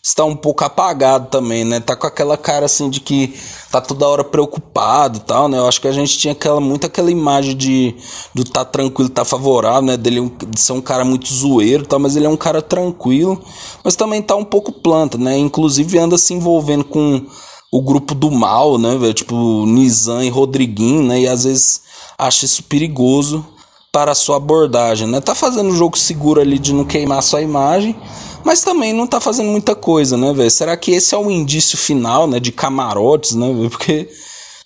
está 0.02 0.24
um 0.24 0.34
pouco 0.34 0.64
apagado 0.64 1.28
também, 1.28 1.64
né? 1.64 1.78
Tá 1.78 1.94
com 1.94 2.06
aquela 2.06 2.36
cara 2.36 2.66
assim 2.66 2.88
de 2.88 3.00
que 3.00 3.34
tá 3.70 3.80
toda 3.80 4.08
hora 4.08 4.24
preocupado 4.24 5.18
e 5.18 5.20
tal, 5.20 5.48
né? 5.48 5.58
Eu 5.58 5.68
acho 5.68 5.80
que 5.80 5.88
a 5.88 5.92
gente 5.92 6.18
tinha 6.18 6.32
aquela, 6.32 6.60
muito 6.60 6.86
aquela 6.86 7.10
imagem 7.10 7.56
de 7.56 7.94
do 8.34 8.44
tá 8.44 8.64
tranquilo, 8.64 9.10
tá 9.10 9.24
favorável, 9.24 9.82
né? 9.82 9.96
Dele 9.96 10.32
de 10.48 10.60
ser 10.60 10.72
um 10.72 10.80
cara 10.80 11.04
muito 11.04 11.32
zoeiro 11.32 11.84
e 11.84 11.86
tal, 11.86 11.98
mas 11.98 12.16
ele 12.16 12.26
é 12.26 12.30
um 12.30 12.36
cara 12.36 12.62
tranquilo, 12.62 13.40
mas 13.84 13.94
também 13.94 14.22
tá 14.22 14.34
um 14.36 14.44
pouco 14.44 14.72
planta, 14.72 15.18
né? 15.18 15.36
Inclusive 15.36 15.98
anda 15.98 16.16
se 16.16 16.32
envolvendo 16.32 16.84
com 16.84 17.26
o 17.72 17.82
grupo 17.82 18.14
do 18.14 18.30
mal, 18.30 18.78
né, 18.78 18.96
velho? 18.96 19.14
Tipo, 19.14 19.64
Nizam 19.66 20.22
e 20.22 20.28
Rodriguinho, 20.28 21.02
né? 21.02 21.20
E 21.20 21.28
às 21.28 21.44
vezes 21.44 21.82
acha 22.18 22.44
isso 22.44 22.64
perigoso 22.64 23.44
para 23.92 24.12
a 24.12 24.14
sua 24.14 24.36
abordagem, 24.36 25.06
né? 25.08 25.20
Tá 25.20 25.34
fazendo 25.34 25.70
o 25.70 25.76
jogo 25.76 25.98
seguro 25.98 26.40
ali 26.40 26.58
de 26.58 26.72
não 26.72 26.84
queimar 26.84 27.22
sua 27.22 27.42
imagem, 27.42 27.96
mas 28.44 28.62
também 28.62 28.92
não 28.92 29.06
tá 29.06 29.20
fazendo 29.20 29.48
muita 29.48 29.74
coisa, 29.74 30.16
né, 30.16 30.32
velho? 30.32 30.50
Será 30.50 30.76
que 30.76 30.92
esse 30.92 31.14
é 31.14 31.18
o 31.18 31.30
indício 31.30 31.76
final, 31.78 32.26
né, 32.26 32.40
de 32.40 32.52
camarotes, 32.52 33.34
né, 33.34 33.52
véio? 33.52 33.70
Porque 33.70 34.08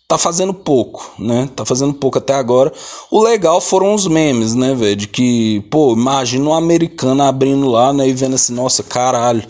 tá 0.07 0.19
fazendo 0.19 0.53
pouco, 0.53 1.13
né? 1.19 1.49
Tá 1.57 1.65
fazendo 1.65 1.95
pouco 1.95 2.19
até 2.19 2.35
agora. 2.35 2.73
O 3.11 3.23
legal 3.23 3.61
foram 3.61 3.95
os 3.95 4.07
memes, 4.07 4.55
né, 4.55 4.75
velho? 4.75 4.97
De 4.97 5.09
que, 5.09 5.61
pô, 5.71 5.93
imagina 5.93 6.49
um 6.49 6.55
americano 6.55 7.23
abrindo 7.23 7.69
lá, 7.69 7.93
né, 7.93 8.09
e 8.09 8.13
vendo 8.13 8.35
assim, 8.35 8.55
nossa, 8.55 8.83
caralho, 8.83 9.45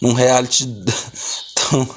num 0.00 0.12
reality 0.12 0.66
tão 1.54 1.88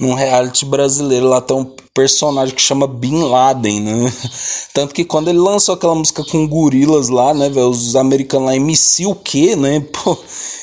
num 0.00 0.14
reality 0.14 0.64
brasileiro 0.64 1.28
lá 1.28 1.44
um 1.52 1.64
personagem 1.94 2.54
que 2.54 2.62
chama 2.62 2.86
Bin 2.86 3.22
Laden, 3.22 3.80
né? 3.80 4.12
Tanto 4.72 4.94
que 4.94 5.04
quando 5.04 5.28
ele 5.28 5.38
lançou 5.38 5.74
aquela 5.74 5.94
música 5.94 6.24
com 6.24 6.46
gorilas 6.46 7.08
lá, 7.08 7.34
né, 7.34 7.48
velho, 7.48 7.68
os 7.68 7.96
americanos 7.96 8.46
lá, 8.46 8.56
MC 8.56 9.06
o 9.06 9.14
quê, 9.14 9.56
né? 9.56 9.80
Pô, 9.92 10.16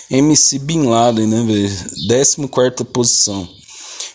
MC 0.10 0.60
Bin 0.60 0.84
Laden, 0.84 1.28
né, 1.28 1.44
velho? 1.44 1.70
14 2.08 2.86
posição. 2.86 3.48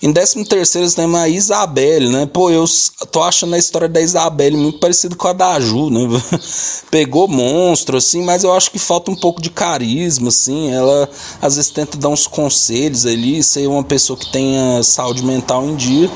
Em 0.03 0.13
13 0.13 0.45
terceiro 0.47 0.91
temos 0.91 1.21
a 1.21 1.29
Isabelle, 1.29 2.11
né? 2.11 2.27
Pô, 2.27 2.51
eu 2.51 2.65
tô 3.13 3.23
achando 3.23 3.55
a 3.55 3.59
história 3.59 3.89
da 3.89 4.01
Isabelle 4.01 4.57
muito 4.57 4.81
parecida 4.81 5.15
com 5.15 5.29
a 5.29 5.33
da 5.33 5.61
Ju, 5.61 5.91
né? 5.91 6.01
Pegou 6.91 7.29
monstro, 7.29 7.99
assim, 7.99 8.21
mas 8.25 8.43
eu 8.43 8.53
acho 8.53 8.73
que 8.73 8.81
falta 8.81 9.13
um 9.13 9.15
pouco 9.15 9.41
de 9.41 9.49
carisma, 9.49 10.31
assim. 10.31 10.73
Ela 10.73 11.09
às 11.41 11.55
vezes 11.55 11.71
tenta 11.71 11.97
dar 11.97 12.09
uns 12.09 12.27
conselhos 12.27 13.07
ali, 13.07 13.45
ser 13.45 13.69
uma 13.69 13.85
pessoa 13.85 14.19
que 14.19 14.33
tenha 14.33 14.83
saúde 14.83 15.25
mental 15.25 15.65
em 15.69 15.77
dia. 15.77 16.11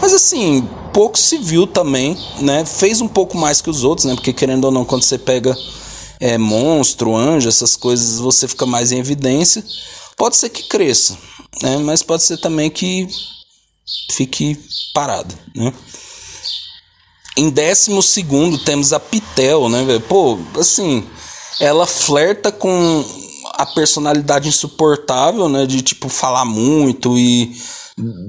Mas 0.00 0.14
assim, 0.14 0.68
pouco 0.92 1.18
se 1.18 1.38
viu 1.38 1.66
também, 1.66 2.16
né? 2.40 2.64
Fez 2.64 3.00
um 3.00 3.08
pouco 3.08 3.36
mais 3.36 3.60
que 3.60 3.70
os 3.70 3.84
outros, 3.84 4.06
né? 4.06 4.14
Porque 4.14 4.32
querendo 4.32 4.64
ou 4.64 4.70
não, 4.70 4.84
quando 4.84 5.02
você 5.02 5.18
pega 5.18 5.56
é, 6.20 6.36
monstro, 6.38 7.16
anjo, 7.16 7.48
essas 7.48 7.76
coisas, 7.76 8.18
você 8.18 8.48
fica 8.48 8.66
mais 8.66 8.92
em 8.92 8.98
evidência. 8.98 9.64
Pode 10.16 10.36
ser 10.36 10.48
que 10.48 10.64
cresça, 10.64 11.16
né? 11.62 11.76
Mas 11.78 12.02
pode 12.02 12.22
ser 12.22 12.38
também 12.38 12.70
que 12.70 13.08
fique 14.10 14.58
parado, 14.92 15.34
né? 15.54 15.72
Em 17.36 17.50
décimo 17.50 18.02
segundo 18.02 18.58
temos 18.58 18.92
a 18.92 18.98
Pitel, 18.98 19.68
né? 19.68 19.84
Pô, 20.08 20.38
assim, 20.58 21.04
ela 21.60 21.86
flerta 21.86 22.50
com 22.50 23.04
a 23.54 23.64
personalidade 23.64 24.48
insuportável, 24.48 25.48
né? 25.48 25.64
De 25.66 25.82
tipo 25.82 26.08
falar 26.08 26.44
muito 26.44 27.16
e 27.16 27.56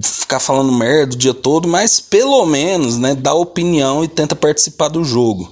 ficar 0.02 0.40
falando 0.40 0.72
merda 0.72 1.16
o 1.16 1.18
dia 1.18 1.34
todo, 1.34 1.68
mas 1.68 2.00
pelo 2.00 2.46
menos, 2.46 2.98
né, 2.98 3.16
dá 3.16 3.34
opinião 3.34 4.04
e 4.04 4.08
tenta 4.08 4.36
participar 4.36 4.88
do 4.88 5.04
jogo. 5.04 5.52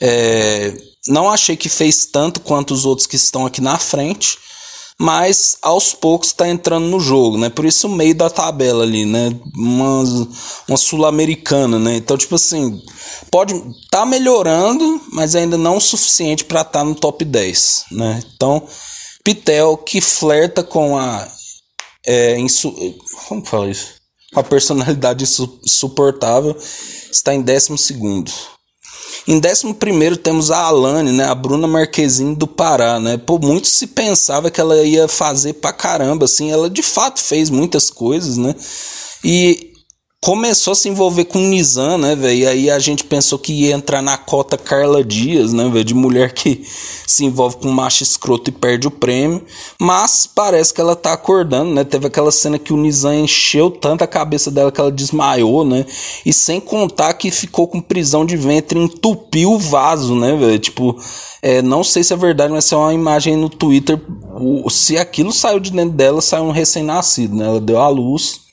É, 0.00 0.74
não 1.08 1.30
achei 1.30 1.56
que 1.56 1.68
fez 1.68 2.06
tanto 2.06 2.40
quanto 2.40 2.72
os 2.72 2.84
outros 2.84 3.06
que 3.06 3.16
estão 3.16 3.46
aqui 3.46 3.60
na 3.60 3.78
frente, 3.78 4.38
mas 4.98 5.56
aos 5.62 5.94
poucos 5.94 6.28
está 6.28 6.46
entrando 6.46 6.86
no 6.86 7.00
jogo, 7.00 7.38
né? 7.38 7.48
Por 7.48 7.64
isso 7.64 7.86
o 7.86 7.90
meio 7.90 8.14
da 8.14 8.28
tabela 8.28 8.84
ali, 8.84 9.06
né? 9.06 9.34
Uma, 9.56 10.02
uma 10.68 10.76
sul-americana, 10.76 11.78
né? 11.78 11.96
Então, 11.96 12.18
tipo 12.18 12.34
assim, 12.34 12.82
pode 13.30 13.54
tá 13.90 14.04
melhorando, 14.04 15.00
mas 15.10 15.34
ainda 15.34 15.56
não 15.56 15.78
o 15.78 15.80
suficiente 15.80 16.44
para 16.44 16.60
estar 16.60 16.80
tá 16.80 16.84
no 16.84 16.94
top 16.94 17.24
10, 17.24 17.84
né? 17.92 18.22
Então, 18.34 18.62
Pitel 19.24 19.76
que 19.78 20.02
flerta 20.02 20.62
com 20.62 20.98
a 20.98 21.26
é, 22.06 22.38
insu, 22.38 22.74
como 23.28 23.44
fala 23.44 23.70
isso? 23.70 23.94
Com 24.32 24.40
a 24.40 24.44
personalidade 24.44 25.24
insuportável, 25.24 26.56
está 27.10 27.34
em 27.34 27.42
décimo 27.42 27.76
segundo. 27.76 28.30
Em 29.26 29.36
11 29.36 30.16
temos 30.22 30.50
a 30.50 30.58
Alane, 30.58 31.12
né, 31.12 31.24
a 31.24 31.34
Bruna 31.34 31.66
Marquezine 31.66 32.34
do 32.34 32.46
Pará, 32.46 32.98
né? 32.98 33.18
Por 33.18 33.40
muito 33.40 33.68
se 33.68 33.86
pensava 33.88 34.50
que 34.50 34.60
ela 34.60 34.82
ia 34.82 35.06
fazer 35.08 35.54
pra 35.54 35.72
caramba, 35.72 36.24
assim, 36.24 36.50
ela 36.50 36.70
de 36.70 36.82
fato 36.82 37.20
fez 37.20 37.50
muitas 37.50 37.90
coisas, 37.90 38.36
né? 38.36 38.54
E 39.22 39.69
começou 40.22 40.72
a 40.72 40.76
se 40.76 40.86
envolver 40.86 41.24
com 41.24 41.38
o 41.38 41.48
Nizam, 41.48 41.96
né, 41.96 42.14
velho? 42.14 42.40
E 42.40 42.46
aí 42.46 42.70
a 42.70 42.78
gente 42.78 43.04
pensou 43.04 43.38
que 43.38 43.52
ia 43.54 43.74
entrar 43.74 44.02
na 44.02 44.18
cota 44.18 44.58
Carla 44.58 45.02
Dias, 45.02 45.54
né, 45.54 45.66
velho? 45.70 45.82
De 45.82 45.94
mulher 45.94 46.34
que 46.34 46.62
se 47.06 47.24
envolve 47.24 47.56
com 47.56 47.70
macho 47.70 48.02
escroto 48.02 48.50
e 48.50 48.52
perde 48.52 48.86
o 48.86 48.90
prêmio. 48.90 49.42
Mas 49.80 50.26
parece 50.26 50.74
que 50.74 50.80
ela 50.80 50.94
tá 50.94 51.14
acordando, 51.14 51.72
né? 51.72 51.84
Teve 51.84 52.06
aquela 52.06 52.30
cena 52.30 52.58
que 52.58 52.70
o 52.70 52.76
Nizam 52.76 53.14
encheu 53.14 53.70
tanto 53.70 54.04
a 54.04 54.06
cabeça 54.06 54.50
dela 54.50 54.70
que 54.70 54.78
ela 54.78 54.92
desmaiou, 54.92 55.64
né? 55.64 55.86
E 56.24 56.34
sem 56.34 56.60
contar 56.60 57.14
que 57.14 57.30
ficou 57.30 57.66
com 57.66 57.80
prisão 57.80 58.26
de 58.26 58.36
ventre, 58.36 58.78
entupiu 58.78 59.52
o 59.52 59.58
vaso, 59.58 60.14
né, 60.14 60.36
velho? 60.36 60.58
Tipo, 60.58 61.00
é, 61.40 61.62
não 61.62 61.82
sei 61.82 62.04
se 62.04 62.12
é 62.12 62.16
verdade, 62.16 62.52
mas 62.52 62.70
é 62.70 62.76
uma 62.76 62.92
imagem 62.92 63.36
no 63.38 63.48
Twitter. 63.48 63.98
O, 64.38 64.68
se 64.68 64.98
aquilo 64.98 65.32
saiu 65.32 65.58
de 65.58 65.72
dentro 65.72 65.96
dela, 65.96 66.20
saiu 66.20 66.44
um 66.44 66.50
recém-nascido, 66.50 67.34
né? 67.34 67.46
Ela 67.46 67.60
deu 67.60 67.78
à 67.78 67.88
luz 67.88 68.49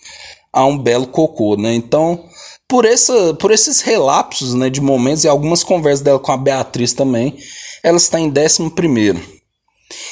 a 0.51 0.65
um 0.65 0.77
belo 0.77 1.07
cocô, 1.07 1.55
né? 1.55 1.73
Então, 1.73 2.23
por, 2.67 2.85
essa, 2.85 3.33
por 3.35 3.51
esses 3.51 3.81
relapsos 3.81 4.53
né, 4.53 4.69
de 4.69 4.81
momentos 4.81 5.23
e 5.23 5.27
algumas 5.27 5.63
conversas 5.63 6.01
dela 6.01 6.19
com 6.19 6.31
a 6.31 6.37
Beatriz 6.37 6.93
também, 6.93 7.37
ela 7.83 7.97
está 7.97 8.19
em 8.19 8.29
décimo 8.29 8.71
primeiro. 8.71 9.21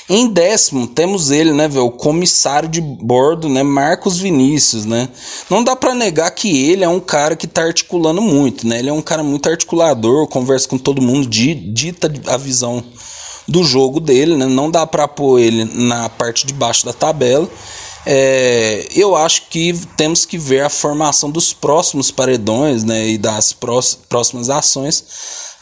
Em 0.07 0.29
décimo, 0.29 0.87
temos 0.87 1.31
ele, 1.31 1.51
né, 1.51 1.67
véio, 1.67 1.87
o 1.87 1.91
comissário 1.91 2.69
de 2.69 2.79
bordo, 2.79 3.49
né, 3.49 3.61
Marcos 3.61 4.17
Vinícius, 4.17 4.85
né? 4.85 5.09
Não 5.49 5.63
dá 5.63 5.75
para 5.75 5.93
negar 5.93 6.31
que 6.31 6.69
ele 6.69 6.83
é 6.83 6.87
um 6.87 6.99
cara 6.99 7.35
que 7.35 7.47
tá 7.47 7.63
articulando 7.63 8.21
muito, 8.21 8.65
né? 8.65 8.79
Ele 8.79 8.89
é 8.89 8.93
um 8.93 9.01
cara 9.01 9.23
muito 9.23 9.49
articulador, 9.49 10.27
conversa 10.27 10.67
com 10.67 10.77
todo 10.77 11.01
mundo, 11.01 11.27
dita 11.27 12.11
a 12.27 12.37
visão 12.37 12.83
do 13.47 13.63
jogo 13.63 13.99
dele, 13.99 14.37
né? 14.37 14.45
Não 14.45 14.71
dá 14.71 14.87
para 14.87 15.07
pôr 15.07 15.39
ele 15.39 15.65
na 15.65 16.07
parte 16.07 16.45
de 16.45 16.53
baixo 16.53 16.85
da 16.85 16.93
tabela. 16.93 17.49
É, 18.05 18.87
eu 18.91 19.15
acho 19.15 19.49
que 19.49 19.73
temos 19.97 20.25
que 20.25 20.37
ver 20.37 20.61
a 20.61 20.69
formação 20.69 21.29
dos 21.31 21.53
próximos 21.53 22.11
paredões 22.11 22.83
né, 22.83 23.07
e 23.07 23.17
das 23.17 23.51
próximas 23.53 24.49
ações 24.49 25.03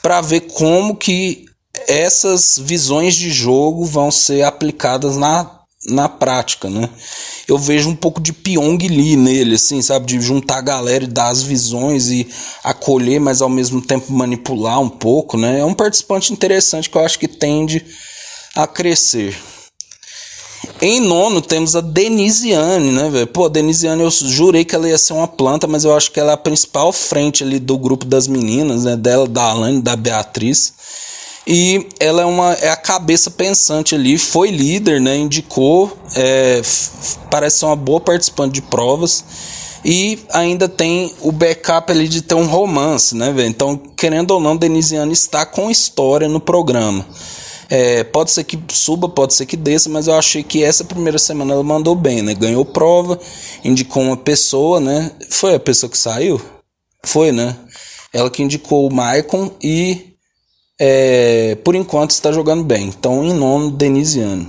para 0.01 0.19
ver 0.19 0.41
como 0.41 0.97
que 0.97 1.45
essas 1.87 2.59
visões 2.61 3.15
de 3.15 3.31
jogo 3.31 3.85
vão 3.85 4.11
ser 4.11 4.43
aplicadas 4.43 5.15
na, 5.15 5.61
na 5.87 6.07
prática, 6.09 6.69
né? 6.69 6.89
Eu 7.47 7.57
vejo 7.57 7.89
um 7.89 7.95
pouco 7.95 8.21
de 8.21 8.31
Pyong 8.31 8.77
Lee 8.77 9.15
nele, 9.15 9.55
assim, 9.55 9.81
sabe? 9.81 10.05
De 10.05 10.21
juntar 10.21 10.57
a 10.57 10.61
galera 10.61 11.03
e 11.03 11.07
dar 11.07 11.29
as 11.29 11.41
visões 11.41 12.09
e 12.09 12.27
acolher, 12.63 13.19
mas 13.19 13.41
ao 13.41 13.49
mesmo 13.49 13.81
tempo 13.81 14.13
manipular 14.13 14.79
um 14.79 14.89
pouco, 14.89 15.37
né? 15.37 15.59
É 15.59 15.65
um 15.65 15.73
participante 15.73 16.31
interessante 16.31 16.89
que 16.89 16.97
eu 16.97 17.03
acho 17.03 17.17
que 17.17 17.27
tende 17.27 17.83
a 18.55 18.67
crescer. 18.67 19.35
Em 20.81 20.99
nono 20.99 21.41
temos 21.41 21.75
a 21.75 21.81
Denisiane, 21.81 22.91
né, 22.91 23.09
velho? 23.09 23.27
Pô, 23.27 23.45
a 23.45 23.49
Denisiane 23.49 24.01
eu 24.01 24.09
jurei 24.09 24.65
que 24.65 24.75
ela 24.75 24.87
ia 24.87 24.97
ser 24.97 25.13
uma 25.13 25.27
planta, 25.27 25.67
mas 25.67 25.83
eu 25.83 25.95
acho 25.95 26.11
que 26.11 26.19
ela 26.19 26.31
é 26.31 26.33
a 26.33 26.37
principal 26.37 26.91
frente 26.91 27.43
ali 27.43 27.59
do 27.59 27.77
grupo 27.77 28.05
das 28.05 28.27
meninas, 28.27 28.83
né? 28.83 28.95
Dela, 28.95 29.27
da 29.27 29.43
Alane, 29.43 29.81
da 29.81 29.95
Beatriz. 29.95 30.73
E 31.45 31.87
ela 31.99 32.21
é 32.21 32.25
uma 32.25 32.53
é 32.53 32.69
a 32.69 32.77
cabeça 32.77 33.29
pensante 33.29 33.95
ali, 33.95 34.17
foi 34.17 34.49
líder, 34.49 35.01
né? 35.01 35.17
Indicou, 35.17 35.91
é, 36.15 36.61
parece 37.29 37.59
ser 37.59 37.65
uma 37.65 37.75
boa 37.75 37.99
participante 37.99 38.53
de 38.53 38.61
provas. 38.61 39.23
E 39.85 40.19
ainda 40.31 40.69
tem 40.69 41.13
o 41.21 41.31
backup 41.31 41.91
ali 41.91 42.07
de 42.07 42.21
ter 42.21 42.35
um 42.35 42.45
romance, 42.45 43.13
né, 43.15 43.31
velho? 43.31 43.49
Então, 43.49 43.75
querendo 43.97 44.31
ou 44.31 44.39
não, 44.39 44.55
Denisiane 44.55 45.11
está 45.11 45.45
com 45.45 45.69
história 45.69 46.29
no 46.29 46.39
programa. 46.39 47.05
É, 47.75 48.03
pode 48.03 48.29
ser 48.29 48.43
que 48.43 48.61
suba, 48.71 49.09
pode 49.09 49.33
ser 49.33 49.47
que 49.47 49.57
desça, 49.57 49.89
mas 49.89 50.05
eu 50.05 50.13
achei 50.13 50.43
que 50.43 50.63
essa 50.63 50.83
primeira 50.83 51.17
semana 51.17 51.53
ela 51.53 51.63
mandou 51.63 51.95
bem, 51.95 52.21
né? 52.21 52.35
Ganhou 52.35 52.63
prova, 52.63 53.19
indicou 53.63 54.03
uma 54.03 54.15
pessoa, 54.15 54.79
né? 54.79 55.09
Foi 55.31 55.55
a 55.55 55.59
pessoa 55.59 55.89
que 55.89 55.97
saiu? 55.97 56.39
Foi, 57.03 57.31
né? 57.31 57.55
Ela 58.13 58.29
que 58.29 58.43
indicou 58.43 58.87
o 58.87 58.93
Maicon 58.93 59.49
e 59.59 60.13
é, 60.79 61.57
por 61.63 61.73
enquanto 61.73 62.11
está 62.11 62.31
jogando 62.31 62.63
bem. 62.63 62.89
Então, 62.89 63.25
em 63.25 63.33
nono, 63.33 63.71
Denisiano. 63.71 64.47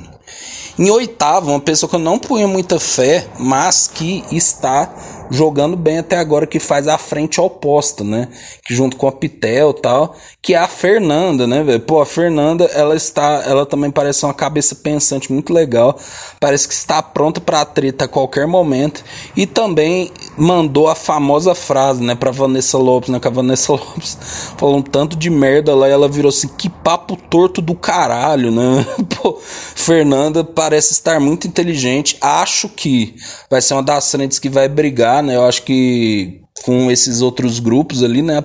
Em 0.78 0.90
oitavo, 0.90 1.50
uma 1.50 1.60
pessoa 1.60 1.88
que 1.88 1.96
eu 1.96 2.00
não 2.00 2.18
punha 2.18 2.46
muita 2.46 2.78
fé, 2.78 3.26
mas 3.38 3.88
que 3.88 4.22
está 4.30 5.13
jogando 5.30 5.76
bem 5.76 5.98
até 5.98 6.16
agora, 6.16 6.46
que 6.46 6.58
faz 6.58 6.88
a 6.88 6.98
frente 6.98 7.40
oposta, 7.40 8.04
né? 8.04 8.28
Que 8.64 8.74
junto 8.74 8.96
com 8.96 9.06
a 9.06 9.12
Pitel 9.12 9.70
e 9.70 9.80
tal, 9.80 10.16
que 10.42 10.54
é 10.54 10.58
a 10.58 10.68
Fernanda, 10.68 11.46
né, 11.46 11.62
velho? 11.62 11.80
Pô, 11.80 12.00
a 12.00 12.06
Fernanda, 12.06 12.64
ela 12.66 12.94
está, 12.94 13.42
ela 13.46 13.64
também 13.64 13.90
parece 13.90 14.24
uma 14.24 14.34
cabeça 14.34 14.74
pensante 14.74 15.32
muito 15.32 15.52
legal, 15.52 15.98
parece 16.40 16.68
que 16.68 16.74
está 16.74 17.02
pronta 17.02 17.40
para 17.40 17.64
treta 17.64 18.04
a 18.04 18.08
qualquer 18.08 18.46
momento 18.46 19.04
e 19.36 19.46
também 19.46 20.10
mandou 20.36 20.88
a 20.88 20.94
famosa 20.94 21.54
frase, 21.54 22.02
né, 22.02 22.14
pra 22.14 22.30
Vanessa 22.30 22.76
Lopes, 22.78 23.10
né, 23.10 23.20
que 23.20 23.28
a 23.28 23.30
Vanessa 23.30 23.72
Lopes 23.72 24.18
falou 24.56 24.78
um 24.78 24.82
tanto 24.82 25.16
de 25.16 25.30
merda 25.30 25.74
lá 25.74 25.88
e 25.88 25.92
ela 25.92 26.08
virou 26.08 26.28
assim, 26.28 26.48
que 26.48 26.68
papo 26.68 27.16
torto 27.16 27.60
do 27.62 27.74
caralho, 27.74 28.50
né? 28.50 28.86
Pô, 29.16 29.38
Fernanda 29.40 30.44
parece 30.44 30.92
estar 30.92 31.20
muito 31.20 31.46
inteligente, 31.46 32.16
acho 32.20 32.68
que 32.68 33.14
vai 33.50 33.60
ser 33.60 33.74
uma 33.74 33.82
das 33.82 34.10
frentes 34.10 34.38
que 34.38 34.48
vai 34.48 34.68
brigar 34.68 35.13
né? 35.22 35.36
Eu 35.36 35.44
acho 35.44 35.62
que 35.62 36.44
com 36.62 36.90
esses 36.90 37.20
outros 37.20 37.58
grupos 37.58 38.02
ali, 38.02 38.22
né? 38.22 38.42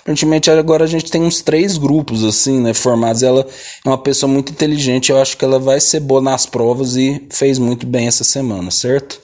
Aparentemente 0.00 0.50
agora 0.50 0.84
a 0.84 0.86
gente 0.86 1.10
tem 1.10 1.22
uns 1.22 1.42
três 1.42 1.76
grupos 1.76 2.22
assim, 2.24 2.60
né? 2.60 2.72
Formados. 2.72 3.22
Ela 3.22 3.46
é 3.84 3.88
uma 3.88 3.98
pessoa 3.98 4.30
muito 4.30 4.52
inteligente. 4.52 5.10
Eu 5.10 5.20
acho 5.20 5.36
que 5.36 5.44
ela 5.44 5.58
vai 5.58 5.80
ser 5.80 6.00
boa 6.00 6.20
nas 6.20 6.46
provas 6.46 6.96
e 6.96 7.26
fez 7.30 7.58
muito 7.58 7.86
bem 7.86 8.06
essa 8.06 8.22
semana, 8.24 8.70
certo? 8.70 9.20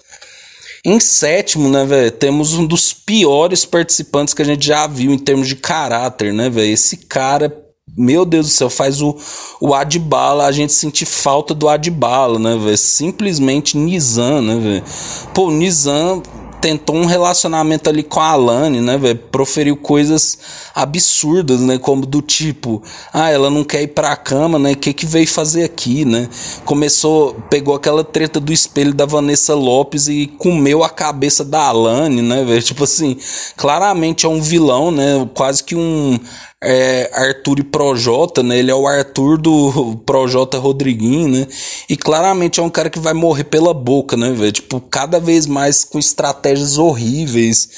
Em 0.85 0.99
sétimo, 0.99 1.69
né, 1.69 1.85
velho, 1.85 2.11
temos 2.11 2.55
um 2.55 2.67
dos 2.67 2.93
piores 2.93 3.65
participantes 3.65 4.35
que 4.35 4.43
a 4.43 4.45
gente 4.45 4.67
já 4.67 4.89
viu 4.89 5.13
em 5.13 5.19
termos 5.19 5.47
de 5.47 5.55
caráter, 5.55 6.33
né, 6.33 6.51
velho? 6.51 6.73
Esse 6.73 6.97
cara, 6.97 7.57
meu 7.97 8.25
Deus 8.25 8.47
do 8.47 8.53
céu, 8.53 8.69
faz 8.69 9.01
o, 9.01 9.17
o 9.61 9.75
Adbala, 9.75 10.45
a 10.45 10.51
gente 10.51 10.73
sentir 10.73 11.07
falta 11.07 11.55
do 11.55 11.69
Adbala, 11.69 12.37
né, 12.37 12.57
velho? 12.57 12.77
Simplesmente 12.77 13.77
Nizam, 13.77 14.43
né, 14.43 14.57
velho? 14.59 14.85
Pô, 15.33 15.53
Nizam 15.53 16.21
tentou 16.63 16.95
um 16.95 17.07
relacionamento 17.07 17.91
ali 17.91 18.05
com 18.05 18.21
a 18.21 18.29
Alane, 18.29 18.81
né, 18.81 18.97
velho? 18.97 19.19
Proferiu 19.19 19.77
coisas 19.77 20.39
absurdas, 20.73 21.61
né? 21.61 21.77
Como 21.77 22.07
do 22.07 22.23
tipo, 22.23 22.81
ah, 23.13 23.29
ela 23.29 23.51
não 23.51 23.65
quer 23.65 23.83
ir 23.83 23.89
pra 23.89 24.15
cama, 24.15 24.61
né? 24.61 24.73
O 24.73 24.77
que 24.77 24.93
que 24.93 25.05
veio 25.05 25.27
fazer 25.27 25.65
aqui, 25.65 26.05
né? 26.05 26.29
Começou, 26.65 27.35
pegou 27.51 27.75
aquela 27.75 28.05
treta 28.05 28.39
do 28.39 28.53
espelho 28.53 28.95
da 28.95 29.05
Vanessa 29.05 29.55
Lopes 29.55 30.07
e 30.07 30.29
comeu 30.39 30.85
a 30.85 30.89
cabeça 30.89 31.45
da 31.45 31.67
Alane, 31.67 32.23
né, 32.23 32.45
velho? 32.45 32.63
Tipo 32.63 32.85
assim, 32.85 33.17
claramente 33.57 34.25
é 34.25 34.29
um 34.29 34.41
vilão, 34.41 34.93
né? 34.93 35.29
Quase 35.35 35.65
que 35.65 35.75
um 35.75 36.19
é, 36.63 37.11
Arthur 37.13 37.59
e 37.59 37.65
Projota, 37.65 38.43
né? 38.43 38.59
Ele 38.59 38.71
é 38.71 38.75
o 38.75 38.87
Arthur 38.87 39.37
do 39.37 39.97
Projota 40.07 40.59
Rodriguinho, 40.59 41.29
né? 41.29 41.47
E 41.89 41.97
claramente 41.97 42.61
é 42.61 42.63
um 42.63 42.71
cara 42.71 42.89
que 42.89 43.01
vai 43.01 43.13
morrer 43.13 43.45
pela 43.45 43.75
boca, 43.75 44.17
né, 44.17 44.31
velho? 44.31 44.53
Tipo, 44.53 44.81
cada 44.81 45.19
vez 45.19 45.47
mais 45.47 45.83
com 45.83 45.99
estratégias 45.99 46.79
horríveis, 46.79 47.69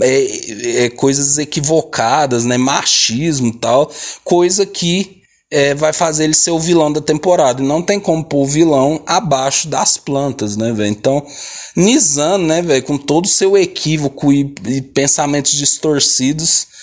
é, 0.00 0.84
é, 0.84 0.90
coisas 0.90 1.36
equivocadas, 1.36 2.44
né? 2.44 2.56
Machismo 2.56 3.52
tal. 3.52 3.90
Coisa 4.22 4.64
que 4.64 5.18
é, 5.50 5.74
vai 5.74 5.92
fazer 5.92 6.24
ele 6.24 6.34
ser 6.34 6.52
o 6.52 6.60
vilão 6.60 6.92
da 6.92 7.00
temporada. 7.00 7.60
E 7.60 7.66
não 7.66 7.82
tem 7.82 7.98
como 7.98 8.22
pôr 8.22 8.42
o 8.42 8.46
vilão 8.46 9.02
abaixo 9.04 9.66
das 9.66 9.96
plantas, 9.96 10.56
né, 10.56 10.72
velho? 10.72 10.90
Então, 10.90 11.26
Nizam, 11.74 12.38
né, 12.38 12.62
velho, 12.62 12.84
com 12.84 12.96
todo 12.96 13.24
o 13.24 13.28
seu 13.28 13.56
equívoco 13.56 14.32
e, 14.32 14.54
e 14.68 14.80
pensamentos 14.80 15.52
distorcidos 15.52 16.77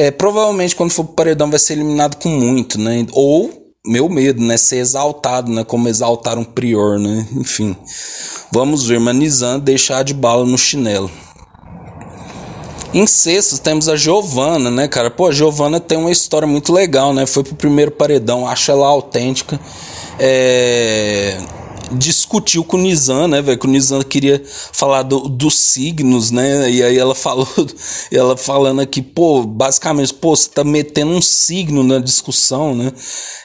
é, 0.00 0.10
provavelmente 0.10 0.74
quando 0.74 0.92
for 0.92 1.04
pro 1.04 1.12
paredão 1.12 1.50
vai 1.50 1.58
ser 1.58 1.74
eliminado 1.74 2.16
com 2.16 2.30
muito, 2.30 2.80
né? 2.80 3.06
Ou, 3.12 3.74
meu 3.86 4.08
medo, 4.08 4.42
né? 4.42 4.56
Ser 4.56 4.76
exaltado, 4.76 5.52
né? 5.52 5.62
Como 5.62 5.88
exaltar 5.88 6.38
um 6.38 6.44
prior, 6.44 6.98
né? 6.98 7.28
Enfim. 7.36 7.76
Vamos 8.50 8.86
ver, 8.86 8.98
Manizan 8.98 9.58
deixar 9.58 10.02
de 10.02 10.14
bala 10.14 10.46
no 10.46 10.56
chinelo. 10.56 11.10
Em 12.94 13.06
sexto 13.06 13.58
temos 13.58 13.90
a 13.90 13.94
Giovana, 13.94 14.70
né, 14.70 14.88
cara? 14.88 15.10
Pô, 15.10 15.28
a 15.28 15.32
Giovana 15.32 15.78
tem 15.78 15.98
uma 15.98 16.10
história 16.10 16.48
muito 16.48 16.72
legal, 16.72 17.12
né? 17.12 17.26
Foi 17.26 17.44
pro 17.44 17.54
primeiro 17.54 17.90
paredão, 17.90 18.48
acho 18.48 18.70
ela 18.70 18.86
autêntica. 18.86 19.60
É 20.18 21.38
discutiu 21.92 22.64
com 22.64 22.76
o 22.76 22.80
Nizam, 22.80 23.28
né, 23.28 23.42
velho? 23.42 23.58
Que 23.58 23.66
o 23.66 23.70
Nizam 23.70 24.02
queria 24.02 24.42
falar 24.46 25.02
do, 25.02 25.28
dos 25.28 25.58
signos, 25.58 26.30
né? 26.30 26.70
E 26.70 26.82
aí 26.82 26.98
ela 26.98 27.14
falou, 27.14 27.48
ela 28.12 28.36
falando 28.36 28.80
aqui, 28.80 29.02
pô, 29.02 29.42
basicamente, 29.42 30.14
pô, 30.14 30.34
você 30.34 30.48
tá 30.48 30.64
metendo 30.64 31.12
um 31.12 31.22
signo 31.22 31.82
na 31.82 31.98
discussão, 31.98 32.74
né? 32.74 32.92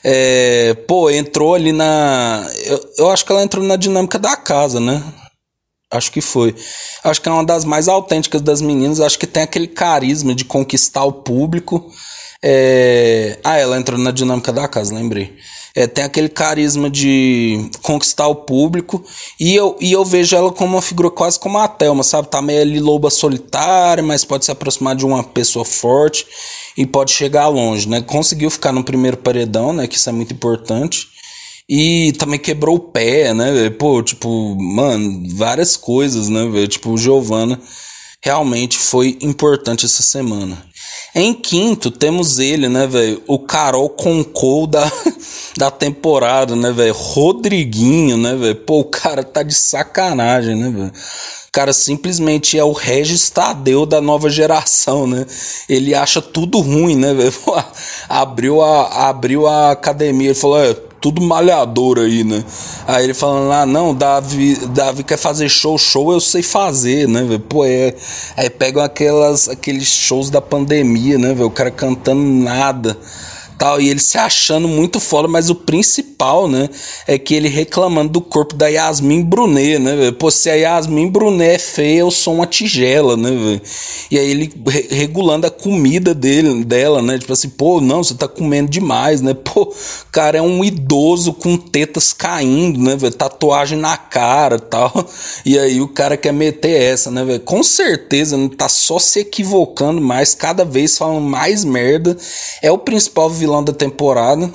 É, 0.04 0.74
pô, 0.88 1.10
entrou 1.10 1.56
ali 1.56 1.72
na. 1.72 2.48
Eu, 2.66 2.90
eu 3.00 3.10
acho 3.10 3.26
que 3.26 3.32
ela 3.32 3.44
entrou 3.44 3.64
na 3.64 3.76
dinâmica 3.76 4.20
da 4.20 4.36
casa, 4.36 4.80
né? 4.80 5.04
Acho 5.92 6.12
que 6.12 6.22
foi. 6.22 6.56
Acho 7.04 7.22
que 7.22 7.30
é 7.30 7.32
uma 7.32 7.46
das 7.46 7.64
mais 7.64 7.88
autênticas 7.88 8.42
das 8.42 8.62
meninas. 8.62 9.00
Acho 9.00 9.18
que 9.20 9.28
tem 9.28 9.44
aquele 9.44 9.68
carisma 9.68 10.34
de 10.36 10.44
conquistar 10.44 11.04
o 11.06 11.14
público. 11.14 11.92
É... 12.48 13.40
Ah, 13.44 13.58
ela 13.58 13.78
entrou 13.78 13.98
na 13.98 14.12
dinâmica 14.12 14.54
da 14.54 14.68
casa, 14.68 14.94
lembrei 14.94 15.36
é, 15.76 15.86
tem 15.86 16.06
aquele 16.06 16.30
carisma 16.30 16.90
de 16.90 17.70
conquistar 17.82 18.28
o 18.28 18.36
público. 18.36 19.04
E 19.38 19.54
eu, 19.54 19.76
e 19.82 19.92
eu 19.92 20.06
vejo 20.06 20.34
ela 20.36 20.52
como 20.52 20.76
uma 20.76 20.82
figura 20.82 21.12
quase 21.12 21.38
como 21.38 21.58
a 21.58 21.68
Thelma, 21.68 22.02
sabe? 22.02 22.30
Tá 22.30 22.42
meio 22.42 22.62
ali 22.62 22.80
loba 22.80 23.10
solitária, 23.10 24.02
mas 24.02 24.24
pode 24.24 24.46
se 24.46 24.52
aproximar 24.52 24.96
de 24.96 25.06
uma 25.06 25.22
pessoa 25.22 25.66
forte 25.66 26.26
e 26.78 26.86
pode 26.86 27.12
chegar 27.12 27.50
longe, 27.50 27.90
né? 27.90 28.02
Conseguiu 28.02 28.50
ficar 28.50 28.72
no 28.72 28.86
primeiro 28.86 29.18
paredão, 29.18 29.74
né? 29.74 29.86
Que 29.86 29.98
isso 29.98 30.10
é 30.10 30.14
muito 30.14 30.34
importante. 30.34 31.10
E 31.68 32.14
também 32.14 32.40
quebrou 32.40 32.78
o 32.78 32.80
pé, 32.80 33.34
né? 33.34 33.70
Pô, 33.72 34.02
tipo, 34.02 34.56
mano, 34.56 35.24
várias 35.36 35.76
coisas, 35.76 36.30
né? 36.30 36.68
Tipo, 36.68 36.98
Giovana 36.98 37.60
realmente 38.24 38.78
foi 38.78 39.18
importante 39.22 39.86
essa 39.86 40.02
semana. 40.02 40.58
Em 41.14 41.34
quinto, 41.34 41.90
temos 41.90 42.40
ele, 42.40 42.68
né, 42.68 42.86
velho? 42.86 43.24
O 43.26 43.40
Carol 43.40 43.90
Concou 43.90 44.68
da, 44.68 44.92
da 45.58 45.72
temporada, 45.72 46.56
né, 46.56 46.72
velho? 46.72 46.94
Rodriguinho, 46.94 48.18
né, 48.18 48.36
velho? 48.36 48.56
Pô, 48.56 48.80
o 48.80 48.86
cara 48.86 49.24
tá 49.24 49.42
de 49.42 49.54
sacanagem, 49.54 50.56
né, 50.56 50.70
velho? 50.70 50.88
O 50.88 51.52
cara 51.52 51.72
simplesmente 51.72 52.60
é 52.60 52.64
o 52.64 52.74
Regis 52.74 53.30
Tadeu 53.30 53.86
da 53.86 54.02
nova 54.02 54.30
geração, 54.30 55.08
né? 55.08 55.26
Ele 55.70 55.96
acha 55.96 56.22
tudo 56.22 56.60
ruim, 56.60 56.98
né, 56.98 57.14
velho? 57.14 57.34
Abriu 58.10 58.62
a, 58.62 59.08
abriu 59.10 59.48
a 59.48 59.72
academia, 59.72 60.28
ele 60.28 60.36
falou, 60.36 60.62
é, 60.62 60.76
tudo 61.02 61.22
malhador 61.22 62.00
aí, 62.00 62.24
né? 62.24 62.44
Aí 62.88 63.04
ele 63.04 63.14
falando 63.14 63.48
lá, 63.48 63.62
ah, 63.62 63.66
não, 63.66 63.94
Davi, 63.94 64.56
Davi 64.68 65.04
quer 65.04 65.18
fazer 65.18 65.50
show, 65.50 65.78
show 65.78 66.12
eu 66.12 66.20
sei 66.20 66.42
fazer, 66.42 67.08
né, 67.08 67.24
velho? 67.24 67.40
Pô, 67.40 67.66
é. 67.66 67.94
Aí 68.36 68.50
pegam 68.50 68.84
aquelas, 68.84 69.48
aqueles 69.50 69.88
shows 69.88 70.30
da 70.30 70.42
pandemia, 70.42 71.18
né, 71.18 71.34
velho? 71.34 71.48
O 71.48 71.52
cara 71.52 71.72
cantando 71.72 72.22
nada 72.22 72.98
tal, 73.58 73.80
e 73.80 73.90
ele 73.90 74.00
se 74.00 74.18
achando 74.18 74.68
muito 74.68 75.00
foda, 75.00 75.28
mas 75.28 75.50
o 75.50 75.56
principal, 75.56 76.48
né, 76.48 76.70
é 77.08 77.18
que 77.18 77.34
ele 77.34 77.48
reclamando 77.48 78.14
do 78.14 78.22
corpo 78.22 78.56
da 78.56 78.68
Yasmin 78.68 79.24
Brunet, 79.24 79.80
né, 79.80 79.96
véio? 79.96 80.14
Pô, 80.14 80.30
se 80.30 80.50
a 80.50 80.56
Yasmin 80.56 81.10
Brunet 81.10 81.56
é 81.56 81.60
feia, 81.60 82.00
eu 82.00 82.12
sou 82.12 82.36
uma 82.36 82.46
tigela, 82.46 83.16
né, 83.18 83.32
véio? 83.32 83.62
E 84.12 84.20
aí 84.20 84.30
ele 84.30 84.54
re 84.68 84.88
regulando 84.90 85.48
a 85.48 85.52
comida 85.52 86.14
dele, 86.14 86.64
dela, 86.64 87.02
né, 87.02 87.18
tipo 87.18 87.34
assim, 87.34 87.50
pô, 87.50 87.82
não, 87.82 88.04
você 88.04 88.14
tá 88.14 88.28
comendo 88.28 88.70
demais, 88.70 89.22
né, 89.22 89.34
pô, 89.34 89.74
cara 90.12 90.38
é 90.38 90.42
um 90.42 90.64
idoso 90.64 91.34
com 91.34 91.58
tetas 91.58 92.14
caindo, 92.14 92.80
né, 92.80 92.96
véio? 92.96 93.14
Tatuagem 93.14 93.78
na 93.78 93.98
cara 93.98 94.60
tal, 94.60 94.92
e 95.46 95.58
aí 95.58 95.82
o 95.82 95.88
cara 95.88 96.18
quer 96.18 96.32
meter 96.32 96.82
essa, 96.82 97.12
né, 97.12 97.24
velho? 97.24 97.40
Com 97.42 97.64
certeza, 97.64 98.38
não 98.38 98.50
tá 98.50 98.70
só 98.70 99.00
se 99.00 99.20
equivocando 99.20 100.02
mais, 100.02 100.34
cada 100.34 100.64
vez 100.66 100.98
falando 100.98 101.22
mais 101.22 101.64
merda, 101.64 102.18
é 102.62 102.72
o 102.72 102.78
principal 102.78 103.30
da 103.64 103.74
temporada. 103.74 104.52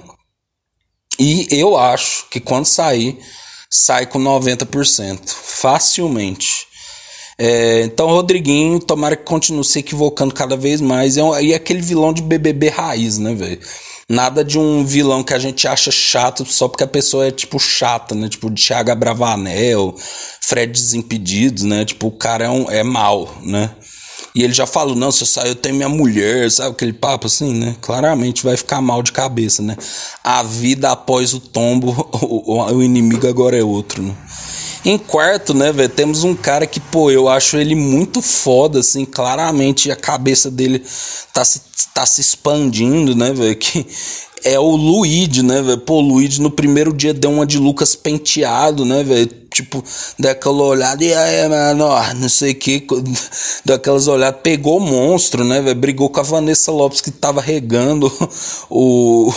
E 1.18 1.46
eu 1.50 1.76
acho 1.76 2.28
que 2.30 2.40
quando 2.40 2.64
sair, 2.64 3.18
sai 3.70 4.06
com 4.06 4.18
90%. 4.18 5.20
Facilmente. 5.28 6.66
É, 7.38 7.84
então, 7.84 8.08
Rodriguinho, 8.08 8.78
tomara 8.78 9.16
que 9.16 9.24
continue 9.24 9.64
se 9.64 9.78
equivocando 9.78 10.34
cada 10.34 10.56
vez 10.56 10.80
mais. 10.80 11.16
É, 11.16 11.22
e 11.42 11.52
é 11.52 11.56
aquele 11.56 11.80
vilão 11.80 12.12
de 12.12 12.20
BBB 12.20 12.68
raiz, 12.68 13.16
né, 13.16 13.34
velho? 13.34 13.60
Nada 14.08 14.44
de 14.44 14.58
um 14.58 14.84
vilão 14.84 15.22
que 15.22 15.32
a 15.32 15.38
gente 15.38 15.68
acha 15.68 15.90
chato 15.90 16.44
só 16.44 16.68
porque 16.68 16.82
a 16.82 16.86
pessoa 16.86 17.28
é, 17.28 17.30
tipo, 17.30 17.58
chata, 17.58 18.14
né? 18.14 18.28
Tipo, 18.28 18.50
Thiago 18.50 18.94
Bravanel, 18.96 19.94
Fred 20.42 20.72
Desimpedidos, 20.72 21.62
né? 21.62 21.84
Tipo, 21.84 22.08
o 22.08 22.12
cara 22.12 22.44
é, 22.44 22.50
um, 22.50 22.70
é 22.70 22.82
mal, 22.82 23.34
né? 23.42 23.70
E 24.34 24.42
ele 24.42 24.52
já 24.52 24.66
falou, 24.66 24.94
não, 24.94 25.10
se 25.10 25.22
eu 25.22 25.26
sair 25.26 25.48
eu 25.48 25.54
tenho 25.54 25.74
minha 25.74 25.88
mulher, 25.88 26.50
sabe 26.50 26.70
aquele 26.70 26.92
papo 26.92 27.26
assim, 27.26 27.52
né? 27.52 27.76
Claramente 27.80 28.44
vai 28.44 28.56
ficar 28.56 28.80
mal 28.80 29.02
de 29.02 29.12
cabeça, 29.12 29.62
né? 29.62 29.76
A 30.22 30.42
vida 30.42 30.90
após 30.90 31.34
o 31.34 31.40
tombo, 31.40 31.90
o, 32.22 32.62
o 32.62 32.82
inimigo 32.82 33.26
agora 33.26 33.58
é 33.58 33.62
outro, 33.62 34.02
né? 34.02 34.14
Em 34.82 34.96
quarto, 34.96 35.52
né, 35.52 35.70
velho, 35.70 35.90
temos 35.90 36.24
um 36.24 36.34
cara 36.34 36.66
que, 36.66 36.80
pô, 36.80 37.10
eu 37.10 37.28
acho 37.28 37.58
ele 37.58 37.74
muito 37.74 38.22
foda, 38.22 38.80
assim, 38.80 39.04
claramente 39.04 39.90
a 39.90 39.96
cabeça 39.96 40.50
dele 40.50 40.82
tá 41.34 41.44
se, 41.44 41.60
tá 41.92 42.06
se 42.06 42.22
expandindo, 42.22 43.14
né, 43.14 43.30
velho, 43.32 43.56
que 43.56 43.86
é 44.42 44.58
o 44.58 44.70
Luigi, 44.74 45.42
né, 45.42 45.60
velho? 45.60 45.78
Pô, 45.78 45.96
o 45.96 46.00
Luigi 46.00 46.40
no 46.40 46.50
primeiro 46.50 46.92
dia 46.92 47.12
deu 47.12 47.30
uma 47.30 47.46
de 47.46 47.58
Lucas 47.58 47.94
penteado, 47.94 48.84
né, 48.84 49.02
velho? 49.02 49.26
Tipo, 49.52 49.84
daquela 50.18 50.62
olhada, 50.62 51.04
e 51.04 51.12
aí, 51.12 51.48
mano, 51.48 51.84
ó, 51.84 52.14
não 52.14 52.28
sei 52.28 52.52
o 52.52 52.54
que, 52.54 52.86
daquelas 53.64 54.08
olhadas, 54.08 54.40
pegou 54.42 54.78
o 54.78 54.80
monstro, 54.80 55.44
né, 55.44 55.60
velho? 55.60 55.78
Brigou 55.78 56.08
com 56.08 56.20
a 56.20 56.22
Vanessa 56.22 56.72
Lopes 56.72 57.00
que 57.00 57.10
tava 57.10 57.40
regando 57.40 58.10
o. 58.70 59.30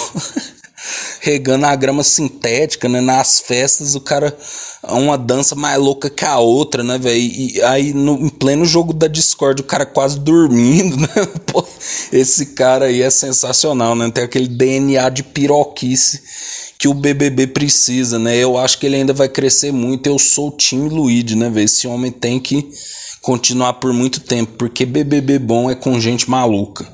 regando 1.19 1.65
a 1.65 1.75
grama 1.75 2.03
sintética, 2.03 2.87
né? 2.89 3.01
Nas 3.01 3.39
festas, 3.39 3.95
o 3.95 4.01
cara. 4.01 4.35
Uma 4.85 5.17
dança 5.17 5.55
mais 5.55 5.79
louca 5.79 6.09
que 6.09 6.25
a 6.25 6.39
outra, 6.39 6.83
né, 6.83 6.97
velho? 6.97 7.17
E 7.17 7.61
aí, 7.63 7.93
no, 7.93 8.19
em 8.19 8.27
pleno 8.27 8.65
jogo 8.65 8.91
da 8.91 9.07
Discord, 9.07 9.61
o 9.61 9.65
cara 9.65 9.85
quase 9.85 10.19
dormindo, 10.19 10.97
né? 10.99 11.07
Pô, 11.45 11.65
esse 12.11 12.47
cara 12.47 12.85
aí 12.85 13.01
é 13.01 13.09
sensacional, 13.09 13.95
né? 13.95 14.11
Tem 14.11 14.23
aquele 14.25 14.47
DNA 14.47 15.07
de 15.09 15.23
piroquice 15.23 16.21
que 16.77 16.87
o 16.89 16.93
BBB 16.93 17.47
precisa, 17.47 18.19
né? 18.19 18.35
Eu 18.35 18.57
acho 18.57 18.77
que 18.77 18.85
ele 18.85 18.97
ainda 18.97 19.13
vai 19.13 19.29
crescer 19.29 19.71
muito. 19.71 20.07
Eu 20.07 20.19
sou 20.19 20.49
o 20.49 20.57
time 20.57 20.89
Luigi, 20.89 21.33
né, 21.33 21.49
velho? 21.49 21.63
Esse 21.63 21.87
homem 21.87 22.11
tem 22.11 22.41
que 22.41 22.69
continuar 23.21 23.75
por 23.75 23.93
muito 23.93 24.19
tempo, 24.19 24.55
porque 24.57 24.85
BBB 24.85 25.39
bom 25.39 25.71
é 25.71 25.75
com 25.75 25.97
gente 25.97 26.29
maluca. 26.29 26.85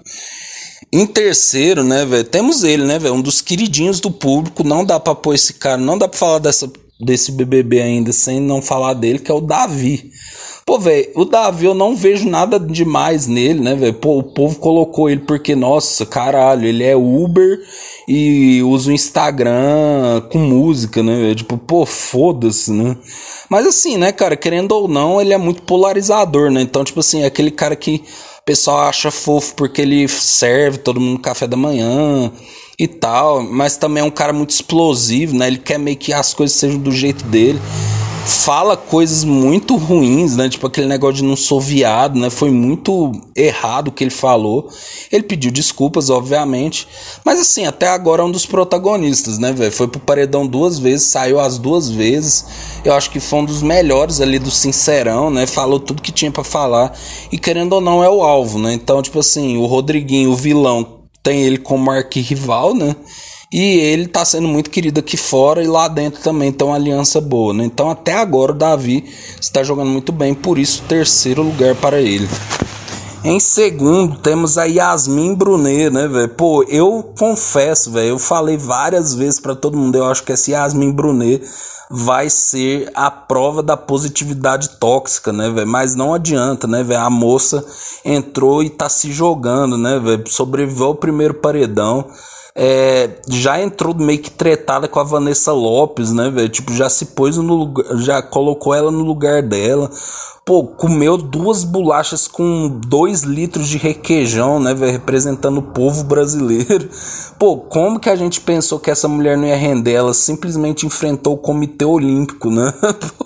Em 0.91 1.05
terceiro, 1.05 1.83
né, 1.83 2.03
velho, 2.03 2.23
temos 2.23 2.63
ele, 2.63 2.83
né, 2.83 2.97
velho, 2.97 3.13
um 3.13 3.21
dos 3.21 3.41
queridinhos 3.41 3.99
do 3.99 4.09
público. 4.09 4.63
Não 4.63 4.83
dá 4.83 4.99
pra 4.99 5.13
pôr 5.13 5.35
esse 5.35 5.53
cara, 5.53 5.77
não 5.77 5.97
dá 5.97 6.07
pra 6.07 6.17
falar 6.17 6.39
dessa, 6.39 6.71
desse 6.99 7.31
BBB 7.31 7.79
ainda 7.79 8.11
sem 8.11 8.39
não 8.39 8.59
falar 8.61 8.95
dele, 8.95 9.19
que 9.19 9.29
é 9.29 9.33
o 9.33 9.41
Davi. 9.41 10.11
Pô, 10.65 10.77
velho, 10.77 11.09
o 11.15 11.25
Davi 11.25 11.65
eu 11.65 11.73
não 11.73 11.95
vejo 11.95 12.29
nada 12.29 12.59
demais 12.59 13.25
nele, 13.25 13.59
né, 13.59 13.75
velho? 13.75 13.93
Pô, 13.93 14.19
o 14.19 14.23
povo 14.23 14.59
colocou 14.59 15.09
ele 15.09 15.21
porque, 15.21 15.55
nossa, 15.55 16.05
caralho, 16.05 16.67
ele 16.67 16.83
é 16.83 16.95
Uber 16.95 17.59
e 18.07 18.61
usa 18.63 18.91
o 18.91 18.93
Instagram 18.93 20.21
com 20.31 20.37
música, 20.37 21.01
né, 21.01 21.15
velho? 21.15 21.35
Tipo, 21.35 21.57
pô, 21.57 21.85
foda-se, 21.85 22.71
né? 22.71 22.97
Mas 23.49 23.65
assim, 23.65 23.97
né, 23.97 24.11
cara, 24.11 24.35
querendo 24.35 24.71
ou 24.71 24.87
não, 24.87 25.19
ele 25.19 25.33
é 25.33 25.37
muito 25.39 25.63
polarizador, 25.63 26.51
né? 26.51 26.61
Então, 26.61 26.83
tipo 26.83 26.99
assim, 26.99 27.21
é 27.23 27.25
aquele 27.25 27.49
cara 27.49 27.75
que 27.75 28.03
pessoal 28.49 28.79
acha 28.79 29.11
fofo 29.11 29.53
porque 29.53 29.79
ele 29.79 30.07
serve 30.07 30.79
todo 30.79 30.99
mundo 30.99 31.19
café 31.19 31.45
da 31.45 31.55
manhã 31.55 32.31
e 32.79 32.87
tal, 32.87 33.43
mas 33.43 33.77
também 33.77 34.01
é 34.01 34.03
um 34.03 34.09
cara 34.09 34.33
muito 34.33 34.49
explosivo, 34.49 35.37
né? 35.37 35.45
Ele 35.45 35.59
quer 35.59 35.77
meio 35.77 35.95
que 35.95 36.11
as 36.11 36.33
coisas 36.33 36.57
sejam 36.57 36.79
do 36.79 36.91
jeito 36.91 37.23
dele. 37.25 37.59
Fala 38.25 38.77
coisas 38.77 39.23
muito 39.23 39.75
ruins, 39.75 40.35
né? 40.35 40.47
Tipo 40.49 40.67
aquele 40.67 40.87
negócio 40.87 41.15
de 41.15 41.23
não 41.23 41.35
sou 41.35 41.59
viado, 41.59 42.19
né? 42.19 42.29
Foi 42.29 42.51
muito 42.51 43.11
errado 43.35 43.87
o 43.87 43.91
que 43.91 44.03
ele 44.03 44.11
falou. 44.11 44.69
Ele 45.11 45.23
pediu 45.23 45.51
desculpas, 45.51 46.09
obviamente. 46.09 46.87
Mas 47.25 47.39
assim, 47.39 47.65
até 47.65 47.87
agora 47.87 48.21
é 48.21 48.25
um 48.25 48.31
dos 48.31 48.45
protagonistas, 48.45 49.39
né, 49.39 49.51
velho? 49.51 49.71
Foi 49.71 49.87
pro 49.87 49.99
paredão 49.99 50.45
duas 50.45 50.77
vezes, 50.77 51.07
saiu 51.07 51.39
as 51.39 51.57
duas 51.57 51.89
vezes. 51.89 52.45
Eu 52.85 52.93
acho 52.93 53.09
que 53.09 53.19
foi 53.19 53.39
um 53.39 53.45
dos 53.45 53.61
melhores 53.63 54.21
ali 54.21 54.37
do 54.37 54.51
Sincerão, 54.51 55.31
né? 55.31 55.47
Falou 55.47 55.79
tudo 55.79 56.01
que 56.01 56.11
tinha 56.11 56.31
para 56.31 56.43
falar. 56.43 56.95
E 57.31 57.37
querendo 57.37 57.73
ou 57.73 57.81
não, 57.81 58.03
é 58.03 58.09
o 58.09 58.21
alvo, 58.21 58.59
né? 58.59 58.73
Então, 58.73 59.01
tipo 59.01 59.19
assim, 59.19 59.57
o 59.57 59.65
Rodriguinho, 59.65 60.31
o 60.31 60.35
vilão, 60.35 60.98
tem 61.29 61.43
ele 61.43 61.59
como 61.59 61.91
arquirrival, 61.91 62.73
né? 62.73 62.95
E 63.53 63.61
ele 63.61 64.07
tá 64.07 64.25
sendo 64.25 64.47
muito 64.47 64.71
querido 64.71 64.99
aqui 64.99 65.15
fora 65.15 65.63
e 65.63 65.67
lá 65.67 65.87
dentro 65.87 66.21
também 66.23 66.51
tem 66.51 66.67
uma 66.67 66.75
aliança 66.75 67.21
boa, 67.21 67.53
né? 67.53 67.63
Então 67.65 67.87
até 67.87 68.13
agora 68.13 68.51
o 68.51 68.55
Davi 68.55 69.05
está 69.39 69.63
jogando 69.63 69.89
muito 69.89 70.11
bem, 70.11 70.33
por 70.33 70.57
isso 70.57 70.81
terceiro 70.87 71.43
lugar 71.43 71.75
para 71.75 72.01
ele. 72.01 72.27
Em 73.29 73.39
segundo, 73.39 74.17
temos 74.17 74.57
a 74.57 74.63
Yasmin 74.63 75.35
Brunet, 75.35 75.91
né, 75.91 76.07
velho? 76.07 76.29
Pô, 76.29 76.63
eu 76.63 77.13
confesso, 77.15 77.91
velho, 77.91 78.07
eu 78.07 78.17
falei 78.17 78.57
várias 78.57 79.13
vezes 79.13 79.39
para 79.39 79.53
todo 79.53 79.77
mundo, 79.77 79.99
eu 79.99 80.05
acho 80.07 80.23
que 80.23 80.31
essa 80.31 80.49
Yasmin 80.49 80.91
Brunet 80.91 81.39
vai 81.91 82.27
ser 82.27 82.89
a 82.95 83.11
prova 83.11 83.61
da 83.61 83.77
positividade 83.77 84.69
tóxica, 84.79 85.31
né, 85.31 85.47
velho? 85.47 85.67
Mas 85.67 85.93
não 85.93 86.11
adianta, 86.11 86.65
né, 86.65 86.81
velho? 86.81 87.01
A 87.01 87.09
moça 87.11 87.63
entrou 88.03 88.63
e 88.63 88.69
tá 88.71 88.89
se 88.89 89.11
jogando, 89.11 89.77
né, 89.77 89.99
velho? 89.99 90.23
Sobreviveu 90.27 90.87
ao 90.87 90.95
primeiro 90.95 91.35
paredão. 91.35 92.07
É, 92.55 93.09
já 93.27 93.61
entrou 93.61 93.95
meio 93.95 94.19
que 94.19 94.31
tretada 94.31 94.87
com 94.87 94.99
a 94.99 95.03
Vanessa 95.03 95.51
Lopes, 95.51 96.11
né, 96.11 96.29
velho? 96.29 96.49
Tipo, 96.49 96.73
já 96.73 96.89
se 96.89 97.07
pôs 97.07 97.37
no 97.37 97.53
lugar, 97.53 97.85
já 97.97 98.21
colocou 98.21 98.73
ela 98.73 98.91
no 98.91 99.03
lugar 99.03 99.41
dela. 99.41 99.89
Pô, 100.45 100.63
comeu 100.65 101.15
duas 101.15 101.63
bolachas 101.63 102.27
com 102.27 102.67
dois 102.67 103.21
litros 103.21 103.67
de 103.67 103.77
requeijão, 103.77 104.59
né, 104.59 104.73
velho? 104.73 104.91
Representando 104.91 105.59
o 105.59 105.61
povo 105.61 106.03
brasileiro. 106.03 106.89
Pô, 107.37 107.57
como 107.57 107.99
que 107.99 108.09
a 108.09 108.15
gente 108.15 108.41
pensou 108.41 108.79
que 108.79 108.89
essa 108.89 109.07
mulher 109.07 109.37
não 109.37 109.45
ia 109.45 109.55
render? 109.55 109.93
Ela 109.93 110.13
simplesmente 110.13 110.87
enfrentou 110.87 111.35
o 111.35 111.37
Comitê 111.37 111.85
Olímpico, 111.85 112.49
né? 112.49 112.73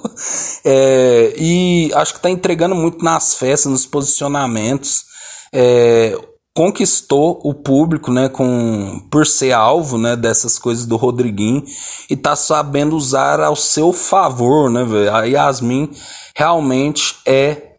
é, 0.65 1.33
e 1.37 1.91
acho 1.93 2.13
que 2.13 2.19
tá 2.19 2.29
entregando 2.29 2.75
muito 2.75 3.03
nas 3.03 3.35
festas, 3.35 3.71
nos 3.71 3.85
posicionamentos. 3.85 5.05
É, 5.53 6.17
conquistou 6.53 7.39
o 7.43 7.53
público, 7.53 8.11
né, 8.11 8.29
com 8.29 9.01
por 9.09 9.25
ser 9.25 9.51
alvo, 9.51 9.97
né, 9.97 10.15
dessas 10.15 10.59
coisas 10.59 10.85
do 10.85 10.95
Rodriguinho 10.95 11.63
e 12.09 12.15
tá 12.15 12.35
sabendo 12.35 12.95
usar 12.95 13.39
ao 13.39 13.55
seu 13.55 13.91
favor, 13.91 14.69
né, 14.69 14.83
velho. 14.83 15.15
A 15.15 15.23
Yasmin 15.23 15.89
realmente 16.35 17.15
é 17.25 17.73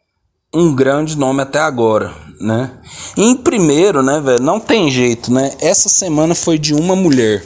um 0.52 0.74
grande 0.74 1.16
nome 1.16 1.42
até 1.42 1.58
agora, 1.58 2.14
né? 2.40 2.78
E 3.16 3.22
em 3.22 3.36
primeiro, 3.36 4.02
né, 4.02 4.20
velho, 4.20 4.42
não 4.42 4.60
tem 4.60 4.90
jeito, 4.90 5.32
né? 5.32 5.52
Essa 5.60 5.88
semana 5.88 6.34
foi 6.34 6.58
de 6.58 6.74
uma 6.74 6.94
mulher 6.94 7.44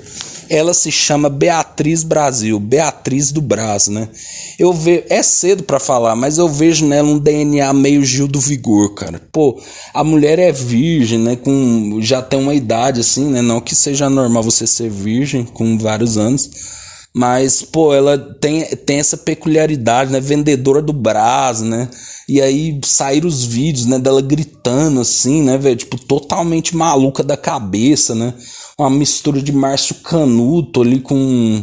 ela 0.51 0.73
se 0.75 0.91
chama 0.91 1.29
Beatriz 1.29 2.03
Brasil, 2.03 2.59
Beatriz 2.59 3.33
do 3.33 3.41
Brás, 3.41 3.89
né? 3.89 4.09
Eu 4.59 4.73
vejo, 4.73 5.05
é 5.09 5.23
cedo 5.23 5.63
para 5.63 5.79
falar, 5.79 6.17
mas 6.17 6.39
eu 6.39 6.49
vejo 6.49 6.87
nela 6.87 7.09
um 7.09 7.19
DNA 7.19 7.73
meio 7.73 8.05
Gil 8.05 8.27
do 8.27 8.41
Vigor, 8.41 8.95
cara. 8.95 9.21
Pô, 9.33 9.61
a 9.93 10.03
mulher 10.03 10.39
é 10.39 10.51
virgem, 10.51 11.19
né? 11.19 11.37
Com 11.37 11.99
já 12.01 12.23
tem 12.23 12.39
uma 12.39 12.55
idade 12.55 13.01
assim, 13.01 13.31
né? 13.31 13.43
Não 13.43 13.61
que 13.61 13.75
seja 13.75 14.09
normal 14.09 14.43
você 14.43 14.67
ser 14.67 14.91
virgem 14.91 15.45
com 15.45 15.79
vários 15.79 16.17
anos, 16.17 16.51
mas 17.15 17.63
pô, 17.63 17.95
ela 17.95 18.19
tem, 18.19 18.65
tem 18.65 18.99
essa 18.99 19.17
peculiaridade, 19.17 20.11
né? 20.13 20.21
Vendedora 20.21 20.81
do 20.81 20.93
Brás, 20.93 21.61
né? 21.61 21.89
E 22.29 22.43
aí 22.43 22.79
saíram 22.85 23.27
os 23.27 23.43
vídeos, 23.43 23.87
né, 23.87 23.99
dela 23.99 24.21
gritando 24.21 25.01
assim, 25.01 25.43
né, 25.43 25.57
velho, 25.57 25.77
tipo 25.77 25.99
totalmente 25.99 26.77
maluca 26.77 27.23
da 27.23 27.39
cabeça, 27.39 28.15
né? 28.15 28.35
Uma 28.79 28.91
mistura 28.91 29.43
de 29.43 29.53
Márcio 29.53 29.97
Canuto 29.97 30.83
ali 30.83 31.01
com 31.01 31.63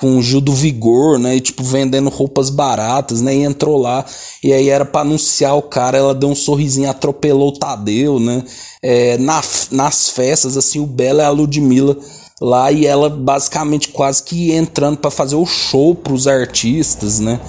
com 0.00 0.22
Gil 0.22 0.40
do 0.40 0.52
Vigor, 0.52 1.18
né? 1.18 1.34
E, 1.34 1.40
tipo, 1.40 1.64
vendendo 1.64 2.08
roupas 2.08 2.50
baratas, 2.50 3.20
né? 3.20 3.34
E 3.34 3.42
entrou 3.42 3.76
lá. 3.76 4.04
E 4.44 4.52
aí 4.52 4.68
era 4.68 4.84
pra 4.84 5.00
anunciar 5.00 5.56
o 5.56 5.62
cara, 5.62 5.98
ela 5.98 6.14
deu 6.14 6.28
um 6.28 6.36
sorrisinho, 6.36 6.88
atropelou 6.88 7.48
o 7.48 7.58
Tadeu, 7.58 8.20
né? 8.20 8.44
É, 8.80 9.18
na, 9.18 9.40
nas 9.72 10.08
festas, 10.10 10.56
assim, 10.56 10.78
o 10.78 10.86
Bela 10.86 11.22
é 11.22 11.26
a 11.26 11.30
Ludmilla 11.30 11.96
lá 12.40 12.70
e 12.70 12.86
ela 12.86 13.10
basicamente 13.10 13.88
quase 13.88 14.22
que 14.22 14.52
entrando 14.52 14.98
para 14.98 15.10
fazer 15.10 15.34
o 15.34 15.44
show 15.44 15.96
pros 15.96 16.28
artistas, 16.28 17.18
né? 17.18 17.40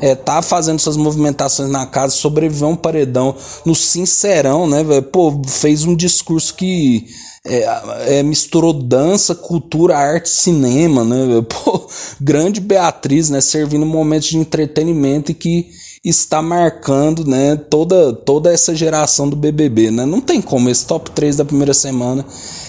É, 0.00 0.14
tá 0.14 0.40
fazendo 0.42 0.78
suas 0.78 0.96
movimentações 0.96 1.70
na 1.70 1.86
casa, 1.86 2.14
sobreviveu 2.14 2.68
um 2.68 2.76
paredão 2.76 3.34
no 3.64 3.74
Sincerão, 3.74 4.66
né, 4.66 4.84
velho? 4.84 5.02
Pô, 5.02 5.42
fez 5.46 5.84
um 5.84 5.96
discurso 5.96 6.54
que 6.54 7.06
é, 7.44 8.18
é, 8.18 8.22
misturou 8.22 8.72
dança, 8.72 9.34
cultura, 9.34 9.96
arte, 9.96 10.28
cinema, 10.28 11.04
né? 11.04 11.44
Pô, 11.48 11.88
grande 12.20 12.60
Beatriz, 12.60 13.30
né? 13.30 13.40
Servindo 13.40 13.86
momentos 13.86 14.28
de 14.28 14.36
entretenimento 14.36 15.32
e 15.32 15.34
que 15.34 15.70
está 16.04 16.42
marcando, 16.42 17.24
né? 17.24 17.56
Toda, 17.56 18.12
toda 18.12 18.52
essa 18.52 18.74
geração 18.74 19.28
do 19.28 19.36
BBB, 19.36 19.90
né? 19.90 20.04
Não 20.04 20.20
tem 20.20 20.40
como. 20.40 20.68
Esse 20.68 20.84
top 20.84 21.10
3 21.10 21.36
da 21.36 21.44
primeira 21.44 21.74
semana 21.74 22.24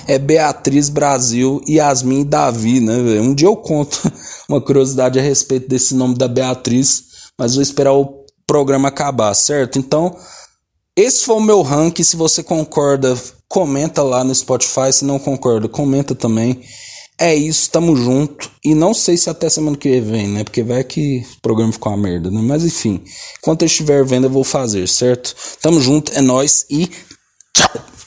é 0.08 0.18
Beatriz, 0.18 0.89
Brasil, 0.89 1.62
Yasmin 1.68 2.22
e 2.22 2.26
Davi, 2.26 2.80
né? 2.80 2.96
Um 3.20 3.34
dia 3.34 3.48
eu 3.48 3.56
conto 3.56 4.12
uma 4.48 4.62
curiosidade 4.62 5.20
a 5.20 5.22
respeito 5.22 5.68
desse 5.68 5.94
nome 5.94 6.15
da 6.15 6.28
Beatriz, 6.28 7.09
mas 7.39 7.56
vou 7.56 7.63
esperar 7.63 7.93
o 7.93 8.25
programa 8.45 8.89
acabar, 8.89 9.34
certo? 9.34 9.80
Então 9.80 10.15
Esse 10.95 11.23
foi 11.23 11.36
o 11.38 11.41
meu 11.41 11.62
ranking. 11.62 12.04
Se 12.04 12.17
você 12.17 12.43
concorda, 12.43 13.17
comenta 13.47 14.04
lá 14.04 14.23
no 14.23 14.36
Spotify. 14.36 14.91
Se 14.91 15.06
não 15.06 15.17
concorda, 15.17 15.69
comenta 15.69 16.13
também. 16.13 16.62
É 17.17 17.34
isso, 17.36 17.69
tamo 17.71 17.95
junto. 17.95 18.52
E 18.63 18.75
não 18.75 18.93
sei 18.93 19.17
se 19.17 19.30
até 19.30 19.49
semana 19.49 19.78
que 19.78 20.02
vem, 20.02 20.28
né? 20.28 20.43
Porque 20.43 20.63
vai 20.63 20.84
que 20.84 21.25
o 21.38 21.41
programa 21.41 21.71
ficou 21.71 21.91
uma 21.93 21.97
merda, 21.97 22.30
né? 22.32 22.41
Mas 22.41 22.65
enfim, 22.65 23.02
enquanto 23.39 23.62
eu 23.62 23.67
estiver 23.67 24.06
vendo, 24.06 24.25
eu 24.25 24.30
vou 24.30 24.43
fazer, 24.43 24.88
certo? 24.88 25.36
Tamo 25.62 25.80
junto, 25.82 26.12
é 26.13 26.21
nós 26.21 26.65
e 26.69 26.89
tchau! 27.54 27.99